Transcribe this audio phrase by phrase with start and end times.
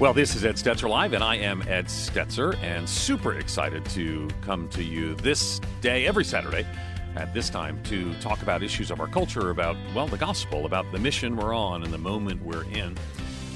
[0.00, 4.30] Well, this is Ed Stetzer Live, and I am Ed Stetzer, and super excited to
[4.40, 6.66] come to you this day, every Saturday
[7.16, 10.90] at this time, to talk about issues of our culture, about, well, the gospel, about
[10.90, 12.96] the mission we're on and the moment we're in.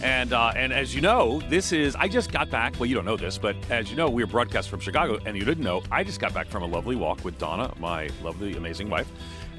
[0.03, 2.75] And uh, and as you know, this is I just got back.
[2.79, 5.39] Well, you don't know this, but as you know, we are broadcast from Chicago, and
[5.39, 8.55] you didn't know I just got back from a lovely walk with Donna, my lovely,
[8.55, 9.11] amazing wife,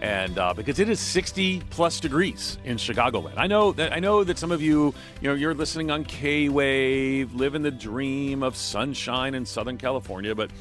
[0.01, 3.37] and uh, because it is 60 plus degrees in Chicagoland.
[3.37, 6.49] I know that I know that some of you, you know, you're listening on K
[6.49, 10.51] Wave, living the dream of sunshine in Southern California, but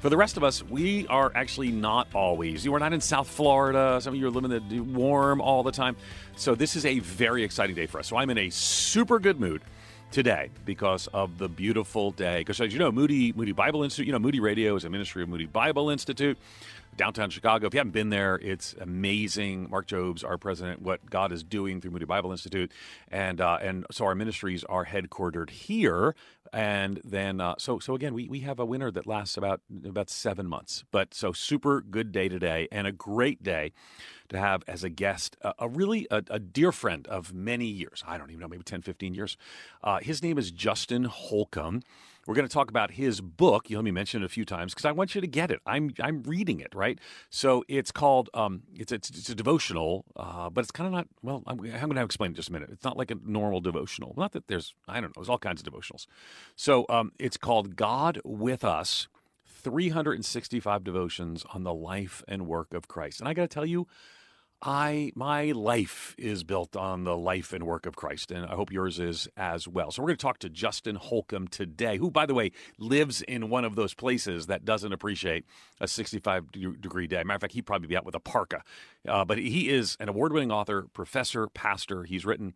[0.00, 2.64] for the rest of us, we are actually not always.
[2.64, 3.98] You are not in South Florida.
[4.00, 5.94] Some of you are living the warm all the time.
[6.36, 8.08] So this is a very exciting day for us.
[8.08, 9.60] So I'm in a super good mood
[10.10, 12.38] today because of the beautiful day.
[12.38, 15.22] Because as you know, Moody Moody Bible Institute, you know, Moody Radio is a ministry
[15.22, 16.38] of Moody Bible Institute
[16.96, 17.66] downtown Chicago.
[17.66, 19.70] If you haven't been there, it's amazing.
[19.70, 22.72] Mark Jobe, our president, what God is doing through Moody Bible Institute,
[23.08, 26.14] and uh, and so our ministries are headquartered here.
[26.52, 30.10] And then uh, so so again, we, we have a winter that lasts about about
[30.10, 30.84] seven months.
[30.90, 33.72] But so super good day today, and a great day
[34.30, 38.02] to have as a guest a, a really a, a, dear friend of many years.
[38.06, 39.36] I don't even know, maybe 10, 15 years.
[39.82, 41.82] Uh, his name is Justin Holcomb.
[42.30, 43.70] We're going to talk about his book.
[43.70, 45.58] You let me mention it a few times because I want you to get it.
[45.66, 46.96] I'm I'm reading it right.
[47.28, 51.08] So it's called um, it's, it's it's a devotional, uh, but it's kind of not.
[51.24, 52.70] Well, I'm, I'm going to explain in just a minute.
[52.70, 54.14] It's not like a normal devotional.
[54.16, 55.12] Not that there's I don't know.
[55.16, 56.06] There's all kinds of devotionals.
[56.54, 59.08] So um, it's called God with Us.
[59.44, 63.18] 365 devotions on the life and work of Christ.
[63.20, 63.88] And I got to tell you,
[64.62, 68.70] I my life is built on the life and work of Christ, and I hope
[68.70, 69.90] yours is as well.
[69.90, 73.48] So we're going to talk to Justin Holcomb today, who, by the way, lives in
[73.48, 75.46] one of those places that doesn't appreciate
[75.80, 77.22] a 65 degree day.
[77.24, 78.62] Matter of fact, he'd probably be out with a parka.
[79.08, 82.04] Uh, but he is an award-winning author, professor, pastor.
[82.04, 82.54] He's written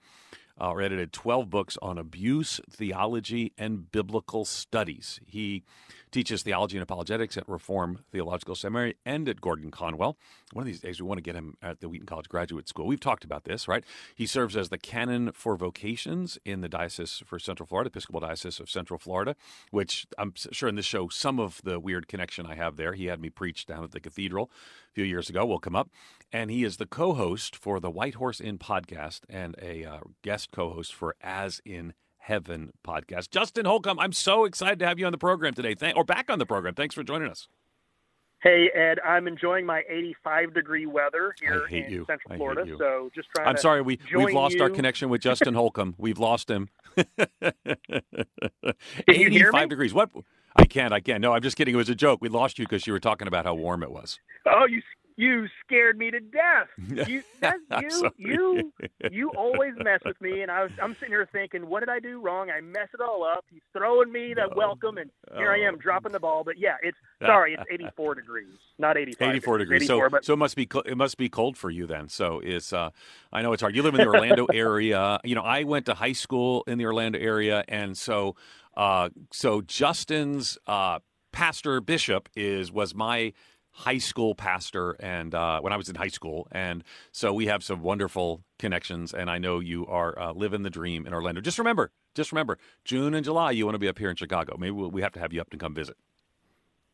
[0.60, 5.20] uh, or edited 12 books on abuse, theology, and biblical studies.
[5.26, 5.64] He
[6.14, 10.16] teaches theology and apologetics at Reform Theological Seminary and at Gordon Conwell.
[10.52, 12.86] One of these days, we want to get him at the Wheaton College Graduate School.
[12.86, 13.82] We've talked about this, right?
[14.14, 18.60] He serves as the canon for vocations in the Diocese for Central Florida, Episcopal Diocese
[18.60, 19.34] of Central Florida,
[19.72, 22.92] which I'm sure in this show, some of the weird connection I have there.
[22.92, 24.52] He had me preach down at the cathedral
[24.90, 25.90] a few years ago, will come up.
[26.32, 29.98] And he is the co host for the White Horse Inn podcast and a uh,
[30.22, 31.92] guest co host for As in
[32.24, 33.30] Heaven podcast.
[33.30, 35.74] Justin Holcomb, I'm so excited to have you on the program today.
[35.74, 36.74] Thank, or back on the program.
[36.74, 37.48] Thanks for joining us.
[38.42, 42.04] Hey Ed, I'm enjoying my 85 degree weather here in you.
[42.06, 42.64] Central Florida.
[42.78, 43.48] So just trying.
[43.48, 44.62] I'm sorry, we we've lost you.
[44.62, 45.94] our connection with Justin Holcomb.
[45.98, 46.68] We've lost him.
[49.08, 49.94] 85 degrees.
[49.94, 50.10] What?
[50.56, 50.92] I can't.
[50.92, 51.20] I can't.
[51.20, 51.74] No, I'm just kidding.
[51.74, 52.20] It was a joke.
[52.20, 54.18] We lost you because you were talking about how warm it was.
[54.46, 54.82] Oh, you
[55.16, 56.68] you scared me to death.
[57.06, 58.72] You, that's you, you,
[59.10, 61.98] you always mess with me, and I was, I'm sitting here thinking, what did I
[61.98, 62.50] do wrong?
[62.50, 63.44] I mess it all up.
[63.50, 65.54] He's throwing me the oh, welcome, and here oh.
[65.54, 66.44] I am dropping the ball.
[66.44, 69.28] But yeah, it's sorry, it's 84 degrees, not 85.
[69.28, 69.82] 84 degrees.
[69.82, 72.08] 84, so, but, so it must be it must be cold for you then.
[72.08, 72.90] So it's uh,
[73.32, 73.74] I know it's hard.
[73.76, 75.18] You live in the Orlando area.
[75.24, 78.36] You know, I went to high school in the Orlando area, and so
[78.76, 81.00] uh, so Justin's uh,
[81.32, 83.32] pastor bishop is was my
[83.74, 86.46] high school pastor and uh, when I was in high school.
[86.52, 89.12] And so we have some wonderful connections.
[89.12, 91.40] And I know you are uh, living the dream in Orlando.
[91.40, 94.56] Just remember, just remember, June and July, you want to be up here in Chicago.
[94.56, 95.96] Maybe we'll, we have to have you up to come visit.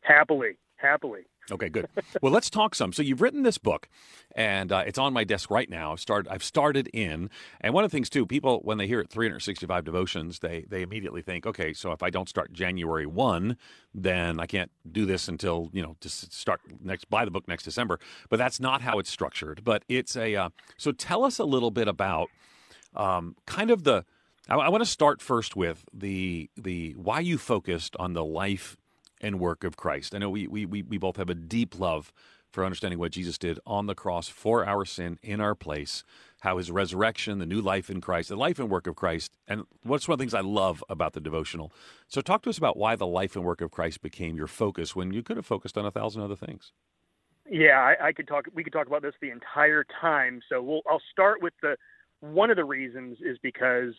[0.01, 1.27] Happily, happily.
[1.49, 1.87] Okay, good.
[2.21, 2.93] well, let's talk some.
[2.93, 3.89] So you've written this book,
[4.35, 5.93] and uh, it's on my desk right now.
[5.93, 6.31] I've started.
[6.31, 7.29] I've started in,
[7.59, 10.81] and one of the things too, people when they hear it 365 devotions, they they
[10.81, 13.57] immediately think, okay, so if I don't start January one,
[13.93, 17.63] then I can't do this until you know just start next buy the book next
[17.63, 17.99] December.
[18.29, 19.63] But that's not how it's structured.
[19.63, 22.29] But it's a uh, so tell us a little bit about
[22.95, 24.05] um, kind of the.
[24.49, 28.77] I, I want to start first with the the why you focused on the life
[29.21, 30.13] and work of Christ.
[30.13, 32.11] I know we, we, we both have a deep love
[32.51, 36.03] for understanding what Jesus did on the cross for our sin in our place,
[36.41, 39.37] how his resurrection, the new life in Christ, the life and work of Christ.
[39.47, 41.71] And what's one of the things I love about the devotional?
[42.07, 44.95] So, talk to us about why the life and work of Christ became your focus
[44.95, 46.73] when you could have focused on a thousand other things.
[47.49, 48.45] Yeah, I, I could talk.
[48.53, 50.41] We could talk about this the entire time.
[50.49, 51.77] So, we'll, I'll start with the
[52.19, 53.93] one of the reasons is because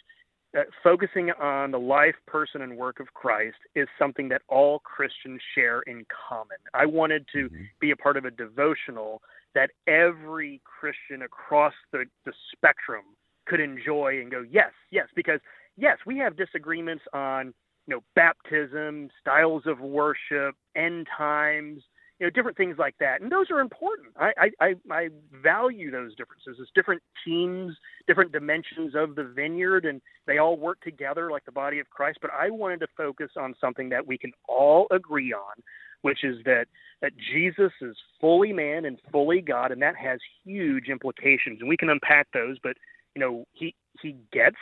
[0.54, 5.40] that focusing on the life, person, and work of Christ is something that all Christians
[5.54, 6.58] share in common.
[6.74, 7.62] I wanted to mm-hmm.
[7.80, 9.22] be a part of a devotional
[9.54, 13.04] that every Christian across the, the spectrum
[13.46, 15.40] could enjoy and go, yes, yes, because
[15.76, 17.54] yes, we have disagreements on
[17.86, 21.82] you know baptism, styles of worship, end times,
[22.22, 23.20] you know, different things like that.
[23.20, 24.10] And those are important.
[24.16, 24.30] I,
[24.60, 25.08] I, I
[25.42, 26.56] value those differences.
[26.60, 27.74] It's different teams,
[28.06, 32.18] different dimensions of the vineyard, and they all work together like the body of Christ.
[32.22, 35.64] But I wanted to focus on something that we can all agree on,
[36.02, 36.66] which is that,
[37.00, 41.58] that Jesus is fully man and fully God, and that has huge implications.
[41.58, 42.76] And we can unpack those, but,
[43.16, 44.58] you know, he, he gets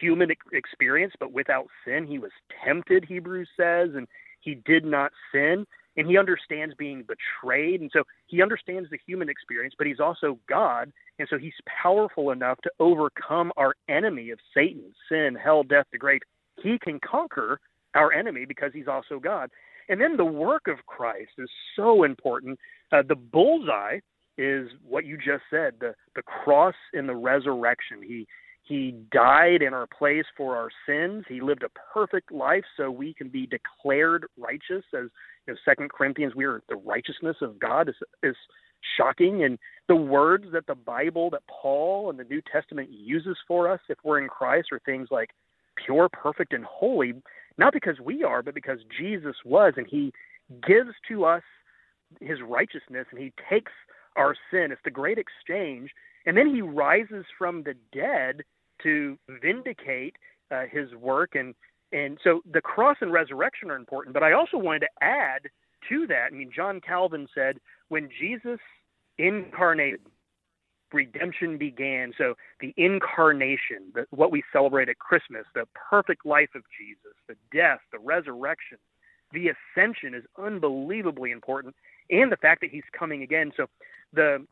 [0.00, 2.06] human experience, but without sin.
[2.06, 2.30] He was
[2.64, 4.06] tempted, Hebrews says, and
[4.40, 5.66] he did not sin
[5.96, 10.38] and he understands being betrayed and so he understands the human experience but he's also
[10.48, 11.52] god and so he's
[11.82, 16.20] powerful enough to overcome our enemy of satan sin hell death the grave
[16.62, 17.58] he can conquer
[17.94, 19.50] our enemy because he's also god.
[19.88, 22.58] And then the work of christ is so important.
[22.92, 23.98] Uh, the bullseye
[24.38, 28.02] is what you just said the the cross and the resurrection.
[28.02, 28.26] He
[28.62, 31.24] he died in our place for our sins.
[31.28, 35.08] He lived a perfect life so we can be declared righteous as
[35.46, 38.36] you know, Second Corinthians, we are the righteousness of God is, is
[38.96, 39.42] shocking.
[39.42, 43.80] And the words that the Bible, that Paul and the New Testament uses for us
[43.88, 45.30] if we're in Christ are things like
[45.84, 47.14] pure, perfect, and holy,
[47.58, 49.74] not because we are, but because Jesus was.
[49.76, 50.12] And he
[50.66, 51.42] gives to us
[52.20, 53.72] his righteousness and he takes
[54.16, 54.70] our sin.
[54.70, 55.90] It's the great exchange.
[56.26, 58.42] And then he rises from the dead
[58.82, 60.16] to vindicate
[60.50, 61.54] uh, his work and
[61.92, 65.42] and so the cross and resurrection are important, but I also wanted to add
[65.90, 66.28] to that.
[66.32, 67.58] I mean, John Calvin said,
[67.88, 68.58] when Jesus
[69.18, 70.00] incarnated,
[70.92, 72.12] redemption began.
[72.16, 77.36] So the incarnation, the, what we celebrate at Christmas, the perfect life of Jesus, the
[77.54, 78.78] death, the resurrection,
[79.32, 81.74] the ascension is unbelievably important,
[82.10, 83.52] and the fact that he's coming again.
[83.56, 83.66] So
[84.12, 84.46] the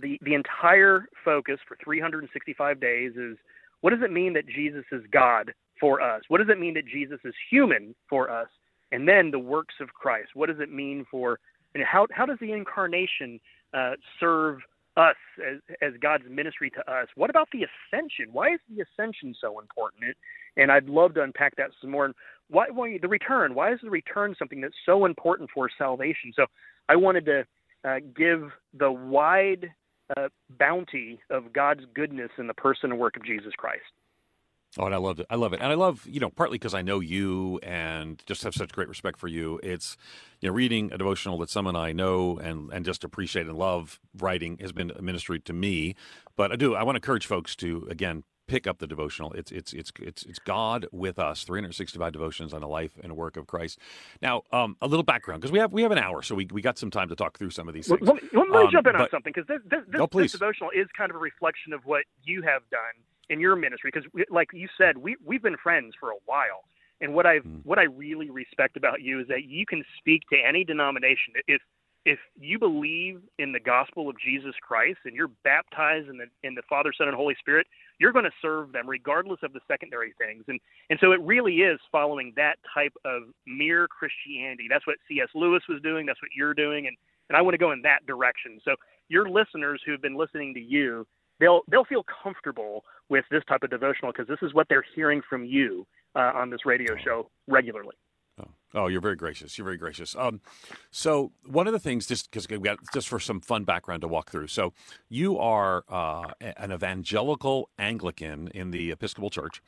[0.00, 3.36] the the entire focus for 365 days is
[3.80, 6.22] what does it mean that Jesus is God for us?
[6.28, 8.48] What does it mean that Jesus is human for us?
[8.92, 10.30] And then the works of Christ.
[10.34, 11.38] What does it mean for
[11.74, 13.38] and how how does the incarnation
[13.74, 14.58] uh, serve
[14.96, 15.16] us
[15.46, 17.08] as as God's ministry to us?
[17.16, 18.28] What about the ascension?
[18.32, 20.16] Why is the ascension so important?
[20.56, 22.12] And I'd love to unpack that some more.
[22.48, 23.54] Why, why the return?
[23.54, 26.32] Why is the return something that's so important for salvation?
[26.34, 26.46] So
[26.88, 27.46] I wanted to
[27.84, 29.70] uh, give the wide
[30.16, 33.82] uh, bounty of God's goodness in the person and work of Jesus Christ.
[34.78, 35.26] Oh, and I love it.
[35.30, 35.60] I love it.
[35.60, 38.88] And I love, you know, partly because I know you and just have such great
[38.88, 39.58] respect for you.
[39.62, 39.96] It's,
[40.40, 43.98] you know, reading a devotional that someone I know and, and just appreciate and love
[44.18, 45.94] writing has been a ministry to me.
[46.36, 49.32] But I do, I want to encourage folks to, again, pick up the devotional.
[49.32, 51.44] It's it's it's it's it's God with us.
[51.44, 53.78] 365 devotions on the life and work of Christ.
[54.22, 56.62] Now, um, a little background because we have we have an hour, so we we
[56.62, 58.00] got some time to talk through some of these things.
[58.02, 60.32] Let, let me um, jump in but, on something because this this, this, no, this
[60.32, 64.08] devotional is kind of a reflection of what you have done in your ministry because
[64.30, 66.64] like you said we we've been friends for a while
[67.00, 67.60] and what i mm.
[67.64, 71.60] what i really respect about you is that you can speak to any denomination if
[72.06, 76.54] if you believe in the gospel of Jesus Christ and you're baptized in the in
[76.54, 77.66] the Father, Son, and Holy Spirit,
[77.98, 80.44] you're going to serve them regardless of the secondary things.
[80.46, 84.68] And and so it really is following that type of mere Christianity.
[84.70, 85.28] That's what C.S.
[85.34, 86.06] Lewis was doing.
[86.06, 86.86] That's what you're doing.
[86.86, 86.96] And
[87.28, 88.60] and I want to go in that direction.
[88.64, 88.76] So
[89.08, 91.04] your listeners who've been listening to you,
[91.40, 95.22] they'll they'll feel comfortable with this type of devotional because this is what they're hearing
[95.28, 97.96] from you uh, on this radio show regularly.
[98.74, 98.86] Oh.
[98.88, 99.56] you're very gracious.
[99.56, 100.14] You're very gracious.
[100.16, 100.40] Um,
[100.90, 104.08] so one of the things, just because we got just for some fun background to
[104.08, 104.48] walk through.
[104.48, 104.72] So
[105.08, 109.62] you are uh, an evangelical Anglican in the Episcopal Church,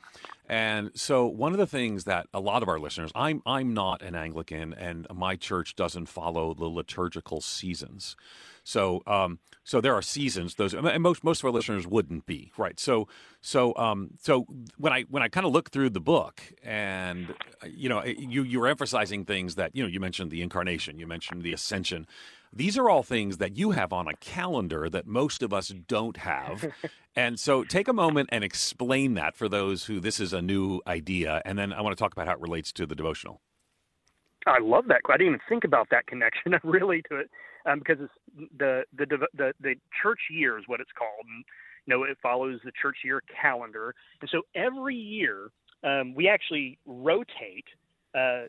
[0.47, 4.01] and so one of the things that a lot of our listeners, I'm I'm not
[4.01, 8.15] an Anglican, and my church doesn't follow the liturgical seasons.
[8.63, 10.55] So, um, so there are seasons.
[10.55, 12.79] Those and most most of our listeners wouldn't be right.
[12.79, 13.07] So,
[13.41, 14.45] so, um, so
[14.77, 17.33] when I when I kind of look through the book, and
[17.67, 21.43] you know, you you're emphasizing things that you know you mentioned the incarnation, you mentioned
[21.43, 22.07] the ascension.
[22.51, 26.17] These are all things that you have on a calendar that most of us don't
[26.17, 26.65] have.
[27.15, 30.81] and so take a moment and explain that for those who this is a new
[30.87, 31.43] idea.
[31.45, 33.39] And then I want to talk about how it relates to the devotional.
[34.47, 35.01] I love that.
[35.07, 37.29] I didn't even think about that connection I really to it
[37.65, 41.43] um, because it's the, the the the church year is what it's called, and
[41.85, 45.49] you know it follows the church year calendar, and so every year
[45.83, 47.65] um, we actually rotate.
[48.15, 48.43] Uh,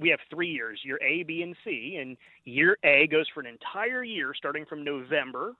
[0.00, 3.46] we have three years, year A, B, and C, and year A goes for an
[3.46, 5.54] entire year, starting from November,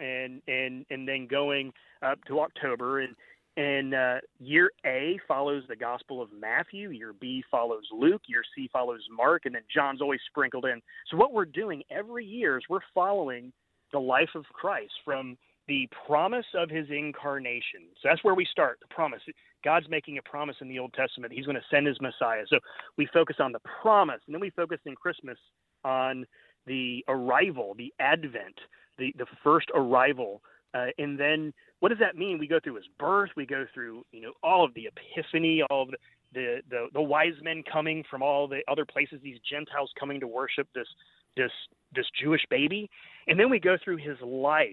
[0.00, 1.72] and and and then going
[2.02, 3.14] up to October, and
[3.56, 8.68] and uh, year A follows the Gospel of Matthew, year B follows Luke, year C
[8.72, 10.80] follows Mark, and then John's always sprinkled in.
[11.10, 13.52] So, what we're doing every year is we're following
[13.92, 15.36] the life of Christ from
[15.68, 17.82] the promise of his incarnation.
[18.00, 19.20] So, that's where we start the promise.
[19.62, 21.32] God's making a promise in the Old Testament.
[21.32, 22.44] He's going to send his Messiah.
[22.48, 22.58] So,
[22.96, 25.38] we focus on the promise, and then we focus in Christmas
[25.84, 26.24] on
[26.66, 28.58] the arrival, the advent,
[28.98, 30.40] the, the first arrival.
[30.74, 31.52] Uh, and then
[31.82, 32.38] what does that mean?
[32.38, 35.82] We go through his birth, we go through, you know, all of the epiphany, all
[35.82, 35.96] of the,
[36.32, 40.28] the, the, the wise men coming from all the other places, these Gentiles coming to
[40.28, 40.86] worship this,
[41.36, 41.50] this,
[41.92, 42.88] this Jewish baby.
[43.26, 44.68] And then we go through his life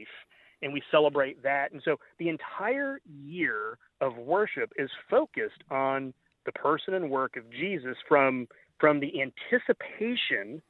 [0.62, 1.72] and we celebrate that.
[1.72, 6.14] And so the entire year of worship is focused on
[6.46, 8.48] the person and work of Jesus from
[8.80, 10.62] from the anticipation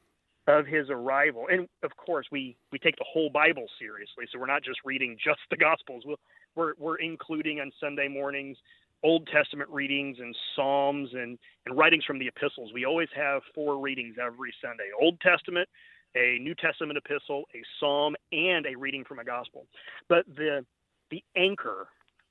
[0.46, 1.46] of his arrival.
[1.50, 4.24] And of course, we we take the whole Bible seriously.
[4.32, 6.04] So we're not just reading just the Gospels.
[6.06, 6.16] we
[6.56, 8.56] we're we're including on Sunday mornings
[9.02, 12.72] Old Testament readings and Psalms and and writings from the epistles.
[12.74, 15.68] We always have four readings every Sunday: Old Testament,
[16.16, 19.66] a New Testament epistle, a Psalm, and a reading from a Gospel.
[20.08, 20.64] But the
[21.10, 21.88] the anchor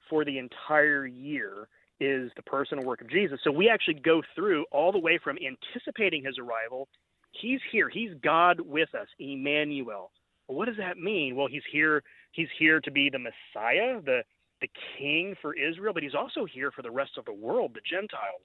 [0.10, 1.68] for the entire year
[2.00, 3.40] is the personal work of Jesus.
[3.44, 6.88] So we actually go through all the way from anticipating his arrival.
[7.32, 7.90] He's here.
[7.90, 10.12] He's God with us, Emmanuel.
[10.48, 11.36] What does that mean?
[11.36, 12.04] Well, he's here.
[12.32, 14.24] He's here to be the Messiah, the
[14.62, 17.82] the King for Israel, but he's also here for the rest of the world, the
[17.90, 18.44] Gentiles.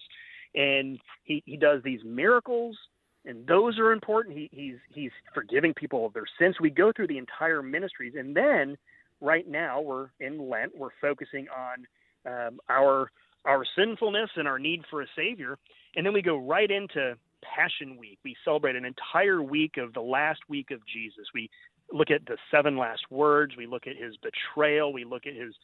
[0.54, 2.76] And he, he does these miracles,
[3.24, 4.36] and those are important.
[4.36, 6.56] He, he's he's forgiving people of their sins.
[6.60, 8.76] We go through the entire ministries, and then
[9.20, 10.76] right now we're in Lent.
[10.76, 11.86] We're focusing on
[12.26, 13.10] um, our
[13.44, 15.58] our sinfulness and our need for a Savior.
[15.96, 17.16] And then we go right into
[17.54, 18.18] Passion Week.
[18.24, 21.26] We celebrate an entire week of the last week of Jesus.
[21.34, 21.50] We
[21.92, 23.54] look at the seven last words.
[23.56, 24.92] We look at his betrayal.
[24.92, 25.54] We look at his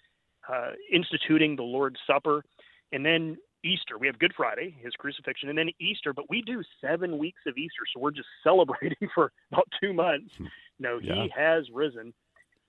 [0.49, 2.45] uh, instituting the Lord's Supper.
[2.93, 3.99] And then Easter.
[3.99, 6.13] We have Good Friday, his crucifixion, and then Easter.
[6.13, 10.33] But we do seven weeks of Easter, so we're just celebrating for about two months.
[10.37, 10.47] Hmm.
[10.79, 11.15] No, yeah.
[11.15, 12.13] he has risen.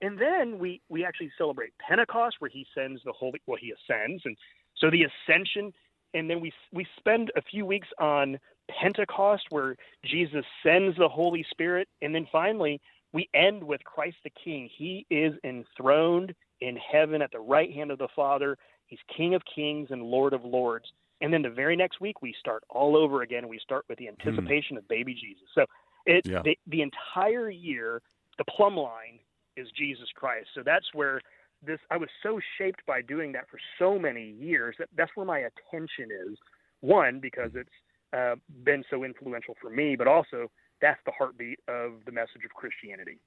[0.01, 3.39] And then we we actually celebrate Pentecost, where he sends the Holy.
[3.45, 4.35] Well, he ascends, and
[4.77, 5.71] so the ascension,
[6.13, 8.39] and then we we spend a few weeks on
[8.69, 9.75] Pentecost where
[10.05, 12.81] Jesus sends the Holy Spirit, and then finally
[13.13, 14.69] we end with Christ the King.
[14.75, 18.57] He is enthroned in heaven at the right hand of the Father.
[18.87, 20.85] He's King of Kings and Lord of Lords.
[21.21, 23.47] And then the very next week we start all over again.
[23.47, 24.15] We start with the hmm.
[24.19, 24.79] anticipation mm.
[24.79, 25.43] of baby Jesus.
[25.53, 25.65] So
[26.05, 26.41] it yeah.
[26.43, 28.01] the, the entire year,
[28.37, 29.19] the plumb line
[29.55, 30.47] is Jesus Christ.
[30.55, 31.21] So that's where
[31.63, 35.25] this I was so shaped by doing that for so many years that that's where
[35.25, 36.37] my attention is.
[36.79, 37.69] One because it's
[38.13, 40.49] uh, been so influential for me, but also
[40.81, 43.17] that's the heartbeat of the message of Christianity.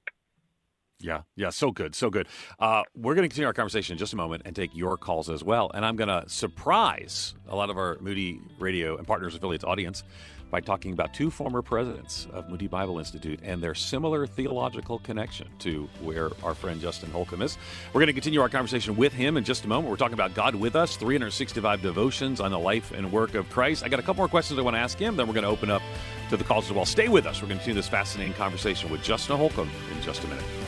[0.99, 2.27] Yeah, yeah, so good, so good.
[2.57, 5.29] Uh, we're going to continue our conversation in just a moment and take your calls
[5.29, 5.69] as well.
[5.73, 10.03] And I'm going to surprise a lot of our Moody Radio and Partners Affiliates audience
[10.51, 15.49] by talking about two former presidents of Moody Bible Institute and their similar theological connection
[15.59, 17.57] to where our friend Justin Holcomb is.
[17.93, 19.89] We're going to continue our conversation with him in just a moment.
[19.89, 23.83] We're talking about God with us, 365 devotions on the life and work of Christ.
[23.83, 25.49] I got a couple more questions I want to ask him, then we're going to
[25.49, 25.81] open up
[26.29, 26.85] to the calls as well.
[26.85, 27.41] Stay with us.
[27.41, 30.64] We're going to continue this fascinating conversation with Justin Holcomb in just a minute.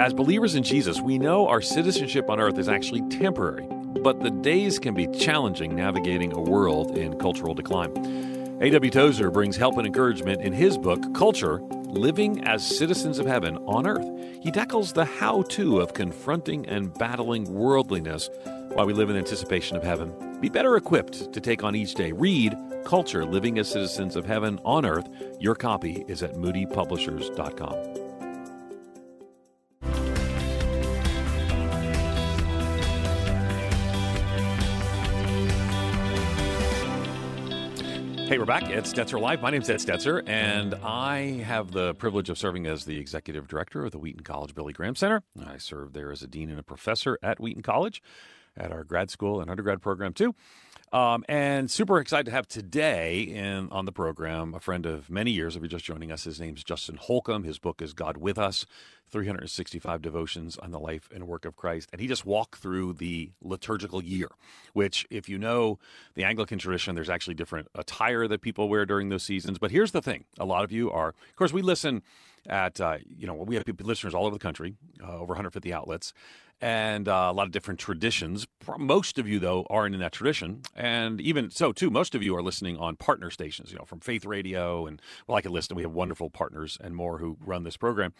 [0.00, 3.66] As believers in Jesus, we know our citizenship on earth is actually temporary,
[4.00, 7.92] but the days can be challenging navigating a world in cultural decline.
[8.62, 8.90] A.W.
[8.90, 13.86] Tozer brings help and encouragement in his book, Culture Living as Citizens of Heaven on
[13.86, 14.08] Earth.
[14.40, 18.30] He tackles the how to of confronting and battling worldliness
[18.72, 20.40] while we live in anticipation of heaven.
[20.40, 22.12] Be better equipped to take on each day.
[22.12, 25.10] Read Culture Living as Citizens of Heaven on Earth.
[25.38, 27.99] Your copy is at moodypublishers.com.
[38.30, 39.42] Hey, we're back at Stetzer Live.
[39.42, 43.84] My name's Ed Stetzer, and I have the privilege of serving as the executive director
[43.84, 45.24] of the Wheaton College Billy Graham Center.
[45.44, 48.00] I serve there as a dean and a professor at Wheaton College
[48.56, 50.36] at our grad school and undergrad program, too.
[50.92, 55.32] Um, and super excited to have today in on the program a friend of many
[55.32, 55.56] years.
[55.56, 57.42] If you're just joining us, his name's Justin Holcomb.
[57.42, 58.64] His book is God with Us
[59.10, 61.88] 365 devotions on the life and work of Christ.
[61.92, 64.28] And he just walked through the liturgical year,
[64.72, 65.78] which, if you know
[66.14, 69.58] the Anglican tradition, there's actually different attire that people wear during those seasons.
[69.58, 72.02] But here's the thing a lot of you are, of course, we listen
[72.46, 76.14] at, uh, you know, we have listeners all over the country, uh, over 150 outlets
[76.60, 78.46] and uh, a lot of different traditions.
[78.78, 82.36] Most of you, though, aren't in that tradition, and even so, too, most of you
[82.36, 83.72] are listening on partner stations.
[83.72, 86.78] You know, from Faith Radio, and well, I could list, and we have wonderful partners
[86.80, 88.12] and more who run this program,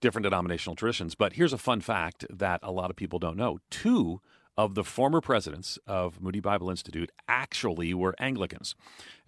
[0.00, 1.14] different denominational traditions.
[1.14, 4.20] But here's a fun fact that a lot of people don't know: two
[4.64, 8.74] of the former presidents of Moody Bible Institute actually were Anglicans,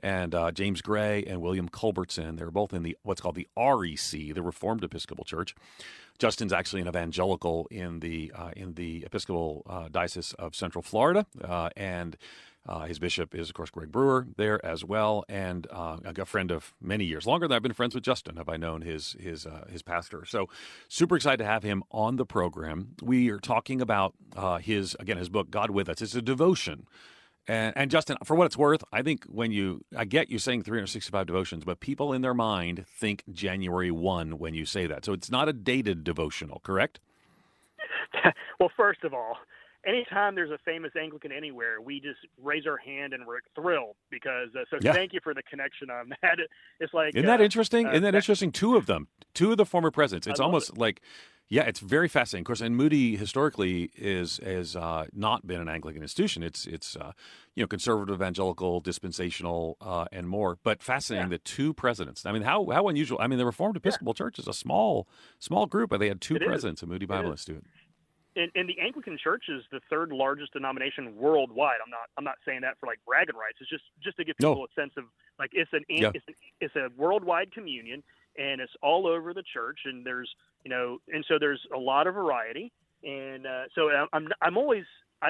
[0.00, 2.36] and uh, James Gray and William Culbertson.
[2.36, 5.54] They're both in the what's called the REC, the Reformed Episcopal Church.
[6.18, 11.24] Justin's actually an evangelical in the uh, in the Episcopal uh, Diocese of Central Florida,
[11.42, 12.18] uh, and
[12.64, 16.52] Uh, his bishop is, of course, Greg Brewer there as well, and uh, a friend
[16.52, 18.36] of many years, longer than I've been friends with Justin.
[18.36, 20.24] Have I known his his uh, his pastor?
[20.24, 20.48] So
[20.88, 22.94] super excited to have him on the program.
[23.02, 26.02] We are talking about uh, his again his book God with Us.
[26.02, 26.86] It's a devotion.
[27.48, 30.62] And, and Justin, for what it's worth, I think when you, I get you saying
[30.62, 35.04] 365 devotions, but people in their mind think January 1 when you say that.
[35.04, 37.00] So it's not a dated devotional, correct?
[38.60, 39.38] well, first of all,
[39.84, 44.48] anytime there's a famous Anglican anywhere, we just raise our hand and we're thrilled because.
[44.54, 44.92] Uh, so yeah.
[44.92, 46.38] thank you for the connection on that.
[46.80, 47.86] It's like isn't that uh, interesting?
[47.86, 48.52] Uh, isn't that, interesting?
[48.52, 50.26] Two of them, two of the former presidents.
[50.26, 50.78] It's almost it.
[50.78, 51.00] like.
[51.48, 52.44] Yeah, it's very fascinating.
[52.44, 56.42] Of course, and Moody historically is has uh, not been an Anglican institution.
[56.42, 57.12] It's it's uh,
[57.54, 60.56] you know conservative, evangelical, dispensational, uh, and more.
[60.62, 61.36] But fascinating yeah.
[61.36, 62.24] that two presidents.
[62.24, 63.18] I mean, how how unusual.
[63.20, 64.24] I mean, the Reformed Episcopal yeah.
[64.24, 65.06] Church is a small
[65.40, 66.84] small group, but they had two it presidents is.
[66.84, 67.66] of Moody Bible Institute
[68.36, 71.76] and, and, the Anglican Church is the third largest denomination worldwide.
[71.84, 73.58] I'm not I'm not saying that for like bragging rights.
[73.60, 74.64] It's just just to give people no.
[74.64, 75.04] a sense of
[75.38, 76.10] like it's an yeah.
[76.14, 78.02] it's, an, it's a worldwide communion
[78.38, 80.30] and it's all over the church and there's
[80.64, 82.72] you know and so there's a lot of variety
[83.04, 84.84] and uh, so I'm I'm always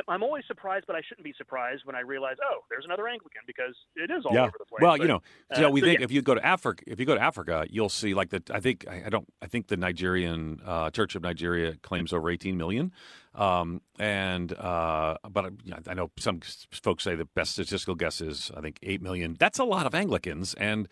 [0.09, 3.43] I'm always surprised, but I shouldn't be surprised when I realize, oh, there's another Anglican
[3.47, 4.45] because it is all yeah.
[4.45, 4.81] over the place.
[4.81, 6.05] Well, but, you know, uh, so we so think yeah.
[6.05, 8.43] if you go to Africa, if you go to Africa, you'll see like the.
[8.51, 9.31] I think I don't.
[9.43, 12.93] I think the Nigerian uh, Church of Nigeria claims over 18 million.
[13.35, 15.53] Um, and uh, but
[15.87, 19.37] I know some folks say the best statistical guess is I think eight million.
[19.39, 20.87] That's a lot of Anglicans, and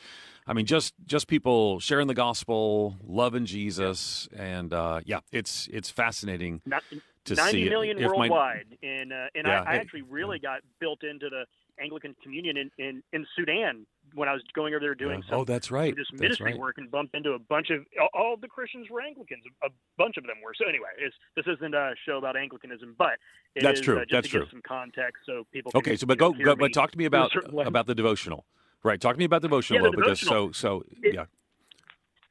[0.46, 5.90] I mean just just people sharing the gospel, loving Jesus, and uh, yeah, it's it's
[5.90, 6.62] fascinating.
[6.64, 6.82] Not,
[7.26, 8.06] to 90 see million it.
[8.06, 11.44] worldwide, my, and uh, and yeah, I, I, actually really got built into the
[11.80, 15.30] Anglican Communion in, in, in Sudan when I was going over there doing yeah.
[15.30, 15.96] some, oh, that's right.
[15.96, 16.58] just ministry right.
[16.58, 19.42] work and bumped into a bunch of all, the Christians were Anglicans.
[19.62, 20.52] A, a, bunch of them were.
[20.56, 20.88] So anyway,
[21.36, 23.18] this isn't a show about Anglicanism, but
[23.60, 23.98] that's is, true.
[23.98, 24.40] Uh, just that's to true.
[24.42, 25.72] Give some context so people.
[25.74, 28.44] Okay, can, so but go, go but talk to me about about the devotional.
[28.82, 31.24] Right, talk to me about the devotional, yeah, the because devotional, so so it, yeah.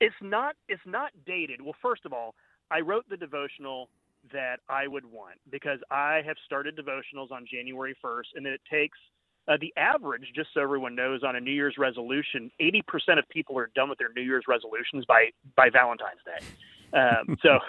[0.02, 1.62] It's not it's not dated.
[1.62, 2.34] Well, first of all,
[2.72, 3.90] I wrote the devotional
[4.34, 8.62] that I would want because I have started devotionals on January 1st, and then it
[8.70, 8.98] takes
[9.48, 13.58] uh, the average, just so everyone knows, on a New Year's resolution, 80% of people
[13.58, 17.00] are done with their New Year's resolutions by by Valentine's Day.
[17.00, 17.60] Um, so,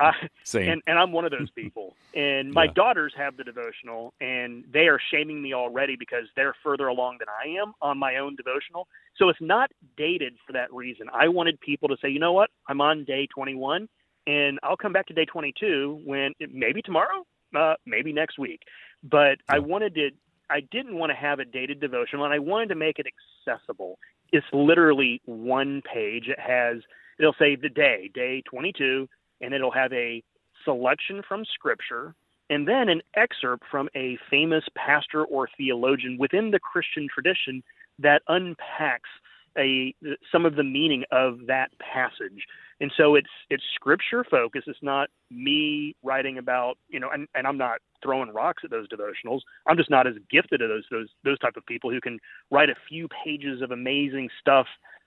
[0.00, 0.12] uh,
[0.54, 1.96] and, and I'm one of those people.
[2.14, 2.72] And my Yeah.
[2.74, 7.28] daughters have the devotional, and they are shaming me already because they're further along than
[7.28, 8.86] I am on my own devotional.
[9.16, 11.08] So it's not dated for that reason.
[11.12, 13.88] I wanted people to say, you know what, I'm on day 21,
[14.26, 17.24] and I'll come back to day 22 when maybe tomorrow,
[17.56, 18.62] uh, maybe next week.
[19.02, 20.10] But I wanted to.
[20.50, 23.06] I didn't want to have a dated devotional, and I wanted to make it
[23.46, 23.98] accessible.
[24.32, 26.28] It's literally one page.
[26.28, 26.78] It has
[27.18, 29.08] it'll say the day, day 22,
[29.40, 30.22] and it'll have a
[30.64, 32.14] selection from Scripture
[32.50, 37.62] and then an excerpt from a famous pastor or theologian within the Christian tradition
[37.98, 39.08] that unpacks
[39.56, 39.94] a
[40.30, 42.46] some of the meaning of that passage.
[42.80, 44.68] And so it's it's scripture focused.
[44.68, 48.88] It's not me writing about you know, and, and I'm not throwing rocks at those
[48.88, 49.40] devotionals.
[49.66, 52.18] I'm just not as gifted as those those those type of people who can
[52.50, 54.66] write a few pages of amazing stuff.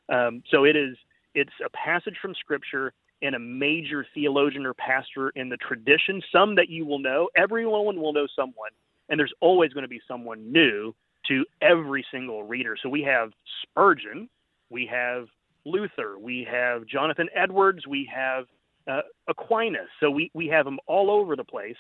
[0.09, 0.95] Um, so it is
[1.35, 6.21] it's a passage from scripture and a major theologian or pastor in the tradition.
[6.31, 7.29] Some that you will know.
[7.35, 8.71] Everyone will know someone,
[9.09, 10.93] and there's always going to be someone new
[11.27, 12.77] to every single reader.
[12.81, 13.31] So we have
[13.63, 14.29] Spurgeon,
[14.69, 15.27] we have
[15.65, 18.45] Luther, we have Jonathan Edwards, we have
[18.87, 19.87] uh, Aquinas.
[19.99, 21.75] So we, we have them all over the place,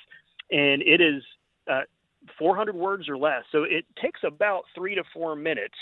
[0.51, 1.23] and it is
[1.71, 1.81] uh,
[2.37, 3.43] 400 words or less.
[3.51, 5.75] So it takes about three to four minutes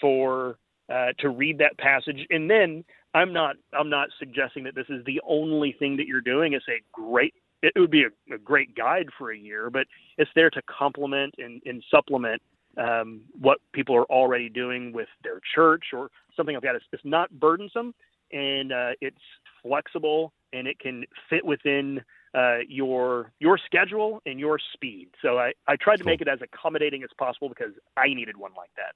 [0.00, 0.58] for
[0.88, 2.84] uh, to read that passage, and then
[3.14, 6.52] I'm not I'm not suggesting that this is the only thing that you're doing.
[6.52, 9.86] It's a great it would be a, a great guide for a year, but
[10.16, 12.40] it's there to complement and, and supplement
[12.76, 16.74] um, what people are already doing with their church or something like that.
[16.74, 17.94] It's, it's not burdensome
[18.32, 19.18] and uh, it's
[19.62, 22.00] flexible and it can fit within
[22.34, 25.08] uh, your your schedule and your speed.
[25.20, 26.12] So I, I tried to Cool.
[26.12, 28.94] make it as accommodating as possible because I needed one like that.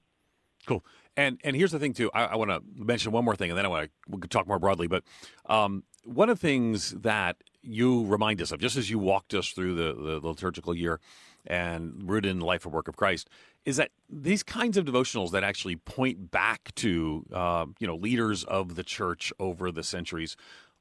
[0.67, 0.85] Cool.
[1.17, 2.11] And and here's the thing too.
[2.15, 4.59] I, I want to mention one more thing, and then I want to talk more
[4.59, 4.87] broadly.
[4.87, 5.05] But
[5.47, 9.51] um, one of the things that you remind us of, just as you walked us
[9.51, 11.01] through the, the liturgical year
[11.47, 13.29] and rooted in the life and work of Christ,
[13.65, 18.45] is that these kinds of devotionals that actually point back to uh, you know leaders
[18.45, 20.37] of the church over the centuries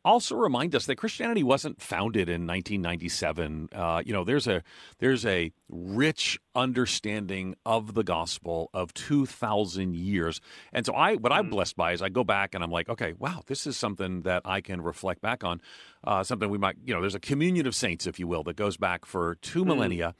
[0.05, 3.69] also remind us that Christianity wasn't founded in 1997.
[3.73, 4.61] Uh, you know, there's a
[4.99, 11.49] there's a rich understanding of the gospel of 2,000 years, and so I what I'm
[11.49, 14.41] blessed by is I go back and I'm like, okay, wow, this is something that
[14.45, 15.61] I can reflect back on,
[16.03, 18.55] uh, something we might, you know, there's a communion of saints, if you will, that
[18.55, 20.15] goes back for two millennia.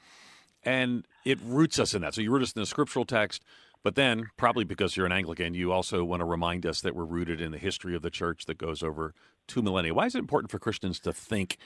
[0.64, 2.14] And it roots us in that.
[2.14, 3.44] So you root us in the scriptural text,
[3.82, 7.04] but then probably because you're an Anglican, you also want to remind us that we're
[7.04, 9.14] rooted in the history of the church that goes over
[9.46, 9.94] two millennia.
[9.94, 11.58] Why is it important for Christians to think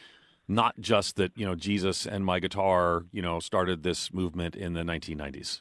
[0.49, 4.73] not just that you know Jesus and my guitar, you know, started this movement in
[4.73, 5.61] the 1990s?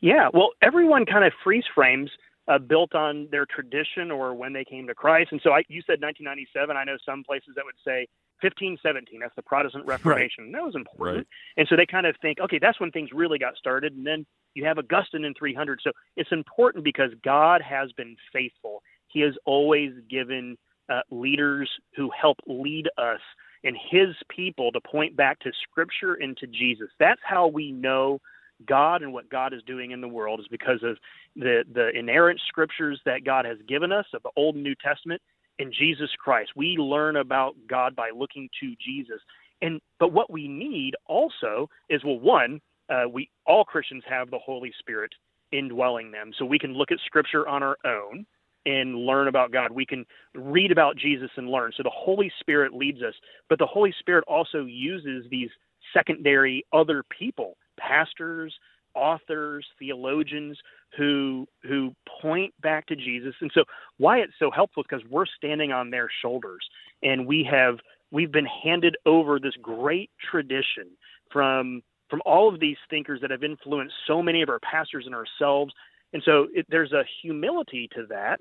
[0.00, 2.10] Yeah, well, everyone kind of freeze frames
[2.48, 5.32] uh, built on their tradition or when they came to Christ.
[5.32, 6.76] And so I, you said 1997.
[6.76, 8.06] I know some places that would say
[8.42, 9.20] 1517.
[9.20, 10.44] That's the Protestant Reformation.
[10.44, 10.52] Right.
[10.52, 11.18] That was important.
[11.18, 11.26] Right.
[11.56, 13.94] And so they kind of think, okay, that's when things really got started.
[13.94, 15.80] And then you have Augustine in 300.
[15.82, 18.82] So it's important because God has been faithful.
[19.08, 20.56] He has always given
[20.88, 23.20] uh, leaders who help lead us
[23.64, 26.88] and his people to point back to Scripture and to Jesus.
[27.00, 28.20] That's how we know
[28.66, 30.96] God and what God is doing in the world is because of
[31.36, 35.20] the the inerrant scriptures that God has given us of the Old and New Testament
[35.58, 36.52] and Jesus Christ.
[36.56, 39.20] We learn about God by looking to Jesus.
[39.62, 44.38] And but what we need also is well one, uh, we all Christians have the
[44.38, 45.12] Holy Spirit
[45.52, 46.32] indwelling them.
[46.38, 48.26] So we can look at scripture on our own
[48.66, 49.70] and learn about God.
[49.70, 51.72] We can read about Jesus and learn.
[51.76, 53.14] So the Holy Spirit leads us,
[53.48, 55.50] but the Holy Spirit also uses these
[55.92, 58.54] secondary other people pastors,
[58.94, 60.58] authors, theologians
[60.96, 63.34] who who point back to Jesus.
[63.40, 63.64] And so
[63.98, 66.64] why it's so helpful is because we're standing on their shoulders
[67.02, 67.78] and we have
[68.10, 70.88] we've been handed over this great tradition
[71.32, 75.14] from from all of these thinkers that have influenced so many of our pastors and
[75.14, 75.72] ourselves.
[76.12, 78.38] And so it, there's a humility to that